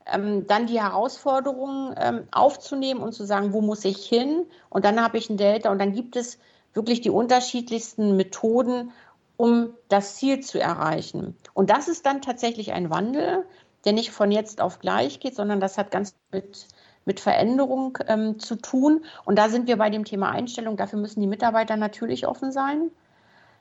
ähm, 0.06 0.46
dann 0.48 0.68
die 0.68 0.82
Herausforderungen 0.82 1.96
ähm, 1.98 2.28
aufzunehmen 2.32 3.02
und 3.02 3.14
zu 3.14 3.26
sagen, 3.26 3.54
wo 3.54 3.62
muss 3.62 3.86
ich 3.86 4.06
hin? 4.06 4.46
Und 4.70 4.86
dann 4.86 5.04
habe 5.04 5.18
ich 5.18 5.30
ein 5.30 5.38
Delta 5.38 5.72
und 5.72 5.80
dann 5.80 5.94
gibt 5.94 6.16
es 6.16 6.38
wirklich 6.74 7.02
die 7.02 7.10
unterschiedlichsten 7.10 8.16
Methoden, 8.16 8.92
um 9.38 9.74
das 9.90 10.16
Ziel 10.16 10.42
zu 10.42 10.60
erreichen. 10.60 11.36
Und 11.54 11.70
das 11.70 11.88
ist 11.88 12.06
dann 12.06 12.22
tatsächlich 12.22 12.74
ein 12.74 12.90
Wandel, 12.90 13.46
der 13.86 13.94
nicht 13.94 14.12
von 14.12 14.32
jetzt 14.32 14.62
auf 14.62 14.80
gleich 14.80 15.20
geht, 15.20 15.36
sondern 15.36 15.60
das 15.60 15.78
hat 15.78 15.92
ganz 15.92 16.16
mit, 16.32 16.68
mit 17.06 17.20
Veränderung 17.20 17.98
ähm, 18.08 18.40
zu 18.40 18.56
tun. 18.56 19.06
Und 19.26 19.38
da 19.38 19.50
sind 19.50 19.68
wir 19.68 19.78
bei 19.78 19.90
dem 19.90 20.06
Thema 20.06 20.30
Einstellung. 20.32 20.78
Dafür 20.78 21.00
müssen 21.00 21.22
die 21.22 21.28
Mitarbeiter 21.28 21.78
natürlich 21.78 22.28
offen 22.28 22.52
sein. 22.52 22.92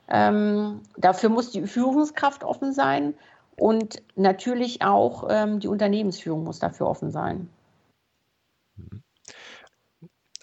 Ähm, 0.08 0.82
dafür 0.96 1.30
muss 1.30 1.50
die 1.50 1.66
Führungskraft 1.66 2.44
offen 2.44 2.72
sein 2.72 3.14
und 3.56 4.02
natürlich 4.16 4.82
auch 4.82 5.26
ähm, 5.30 5.60
die 5.60 5.68
Unternehmensführung 5.68 6.44
muss 6.44 6.58
dafür 6.58 6.86
offen 6.88 7.10
sein. 7.10 7.48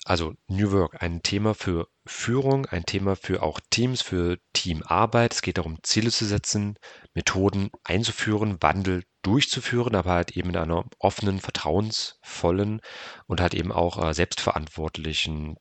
Also 0.03 0.33
New 0.47 0.71
Work, 0.71 1.03
ein 1.03 1.21
Thema 1.21 1.53
für 1.53 1.87
Führung, 2.07 2.65
ein 2.65 2.85
Thema 2.85 3.15
für 3.15 3.43
auch 3.43 3.59
Teams, 3.69 4.01
für 4.01 4.39
Teamarbeit. 4.53 5.33
Es 5.33 5.41
geht 5.43 5.59
darum, 5.59 5.77
Ziele 5.83 6.09
zu 6.09 6.25
setzen, 6.25 6.77
Methoden 7.13 7.69
einzuführen, 7.83 8.57
Wandel 8.61 9.03
durchzuführen, 9.21 9.95
aber 9.95 10.11
halt 10.11 10.35
eben 10.35 10.49
in 10.49 10.57
einer 10.57 10.85
offenen, 10.97 11.39
vertrauensvollen 11.39 12.81
und 13.27 13.41
halt 13.41 13.53
eben 13.53 13.71
auch 13.71 14.03
äh, 14.03 14.13
selbstverantwortlichen 14.13 15.57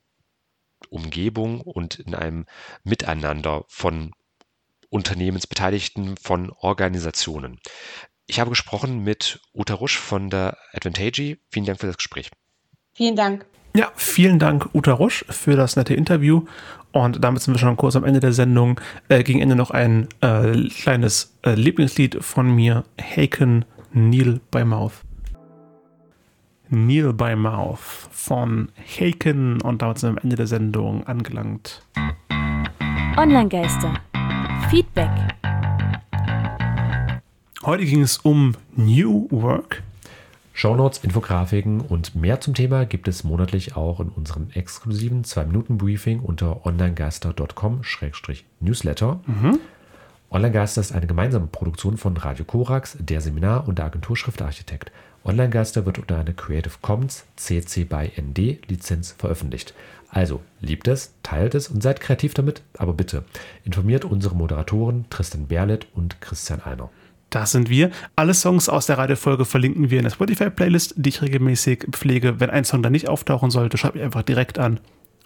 Umgebung 0.89 1.61
und 1.61 1.99
in 1.99 2.15
einem 2.15 2.47
Miteinander 2.85 3.65
von 3.69 4.13
Unternehmensbeteiligten, 4.89 6.17
von 6.17 6.51
Organisationen. 6.51 7.61
Ich 8.27 8.41
habe 8.41 8.51
gesprochen 8.51 9.03
mit 9.03 9.41
Uta 9.53 9.75
Rusch 9.75 9.99
von 9.99 10.31
der 10.31 10.57
Advantage. 10.73 11.39
Vielen 11.51 11.67
Dank 11.67 11.81
für 11.81 11.87
das 11.87 11.97
Gespräch. 11.97 12.31
Vielen 12.95 13.17
Dank. 13.17 13.47
Ja, 13.75 13.93
vielen 13.95 14.41
Dank, 14.41 14.69
Uta 14.75 14.93
Rusch, 14.93 15.25
für 15.29 15.55
das 15.55 15.77
nette 15.77 15.95
Interview. 15.95 16.45
Und 16.93 17.23
damit 17.23 17.43
sind 17.43 17.55
wir 17.55 17.59
schon 17.59 17.77
kurz 17.77 17.95
am 17.95 18.05
Ende 18.05 18.19
der 18.19 18.33
Sendung. 18.33 18.81
Äh, 19.09 19.23
gegen 19.23 19.41
Ende 19.41 19.55
noch 19.55 19.71
ein 19.71 20.09
äh, 20.21 20.69
kleines 20.69 21.37
äh, 21.43 21.55
Lieblingslied 21.55 22.23
von 22.25 22.53
mir, 22.53 22.85
Haken 23.01 23.65
Neil 23.93 24.41
by 24.51 24.65
Mouth. 24.65 25.05
Neil 26.73 27.13
by 27.13 27.35
Mouth 27.35 27.81
von 28.13 28.71
Haken 28.77 29.61
und 29.61 29.83
damit 29.83 29.99
sind 29.99 30.11
wir 30.11 30.19
am 30.19 30.23
Ende 30.23 30.37
der 30.37 30.47
Sendung 30.47 31.05
angelangt. 31.05 31.83
Online-Geister. 33.17 33.95
Feedback. 34.71 35.11
Heute 37.65 37.85
ging 37.85 38.03
es 38.03 38.19
um 38.19 38.55
New 38.77 39.27
Work. 39.31 39.83
Shownotes, 40.53 41.03
Infografiken 41.03 41.81
und 41.81 42.15
mehr 42.15 42.41
zum 42.41 42.55
Thema 42.55 42.87
gibt 42.87 43.09
es 43.09 43.25
monatlich 43.25 43.77
auch 43.77 43.99
in 43.99 44.11
unserem 44.11 44.51
exklusiven 44.55 45.25
2-Minuten-Briefing 45.25 46.21
unter 46.21 46.65
onlinegeister.com-newsletter. 46.65 49.19
Mhm. 49.27 49.59
Online-Geister 50.31 50.81
ist 50.81 50.93
eine 50.93 51.09
gemeinsame 51.09 51.49
Produktion 51.49 51.97
von 51.97 52.17
Radio 52.17 52.45
Korax, 52.45 52.97
der 53.01 53.21
Seminar 53.21 53.67
und 53.67 53.79
der 53.79 53.87
Agentur 53.87 54.17
Schriftarchitekt. 54.17 54.93
Online-Geister 55.25 55.87
wird 55.87 55.99
unter 55.99 56.19
einer 56.19 56.33
Creative 56.33 56.75
Commons 56.81 57.25
CC 57.37 57.85
by 57.85 58.11
ND 58.21 58.69
Lizenz 58.69 59.15
veröffentlicht. 59.19 59.75
Also 60.09 60.41
liebt 60.61 60.89
es, 60.89 61.15
teilt 61.23 61.55
es 61.55 61.69
und 61.69 61.83
seid 61.83 62.01
kreativ 62.01 62.35
damit, 62.35 62.63
aber 62.77 62.93
bitte 62.93 63.25
informiert 63.65 64.05
unsere 64.05 64.35
Moderatoren 64.35 65.05
Tristan 65.09 65.47
Berlet 65.47 65.87
und 65.95 66.21
Christian 66.21 66.63
Einer. 66.63 66.91
Das 67.31 67.53
sind 67.53 67.71
wir. 67.71 67.93
Alle 68.17 68.35
Songs 68.35 68.69
aus 68.69 68.87
der 68.87 68.99
Reihenfolge 68.99 69.45
verlinken 69.45 69.91
wir 69.91 69.99
in 69.99 70.05
der 70.05 70.11
Spotify-Playlist, 70.11 70.95
die 70.97 71.11
ich 71.11 71.23
regelmäßig 71.23 71.87
pflege. 71.93 72.41
Wenn 72.41 72.51
ein 72.51 72.65
Song 72.65 72.83
da 72.83 72.91
nicht 72.91 73.09
auftauchen 73.09 73.53
sollte, 73.53 73.79
schreibt 73.79 73.95
mich 73.95 74.05
einfach 74.05 74.23
direkt 74.23 74.59
an 74.59 74.81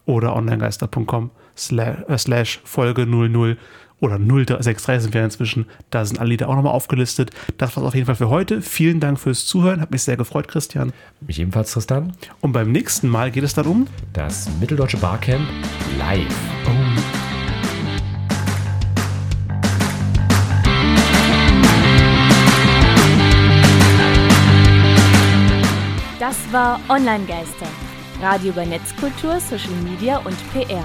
oder 0.04 0.36
onlinegeister.com 0.36 1.30
äh, 1.70 2.18
slash 2.18 2.60
Folge 2.64 3.06
00 3.06 3.56
oder 4.00 4.18
063 4.18 5.02
sind 5.02 5.14
wir 5.14 5.24
inzwischen. 5.24 5.66
Da 5.90 6.04
sind 6.04 6.18
alle 6.20 6.30
Lieder 6.30 6.48
auch 6.48 6.56
nochmal 6.56 6.72
aufgelistet. 6.72 7.30
Das 7.58 7.76
war's 7.76 7.86
auf 7.86 7.94
jeden 7.94 8.06
Fall 8.06 8.16
für 8.16 8.28
heute. 8.28 8.60
Vielen 8.60 9.00
Dank 9.00 9.18
fürs 9.18 9.46
Zuhören. 9.46 9.80
Hat 9.80 9.90
mich 9.90 10.02
sehr 10.02 10.16
gefreut, 10.16 10.48
Christian. 10.48 10.92
Mich 11.20 11.40
ebenfalls, 11.40 11.72
Tristan. 11.72 12.12
Und 12.40 12.52
beim 12.52 12.70
nächsten 12.72 13.08
Mal 13.08 13.30
geht 13.30 13.44
es 13.44 13.54
dann 13.54 13.66
um 13.66 13.86
das 14.12 14.48
Mitteldeutsche 14.60 14.98
Barcamp 14.98 15.46
live. 15.98 16.26
Oh. 16.66 17.14
Das 26.18 26.36
war 26.52 26.80
Online-Geister. 26.88 27.66
Radio 28.20 28.50
über 28.50 28.64
Netzkultur, 28.64 29.40
Social 29.40 29.74
Media 29.82 30.18
und 30.18 30.36
PR. 30.52 30.84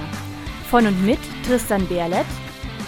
Von 0.69 0.85
und 0.85 1.05
mit 1.05 1.19
Tristan 1.45 1.87
Berlet 1.87 2.25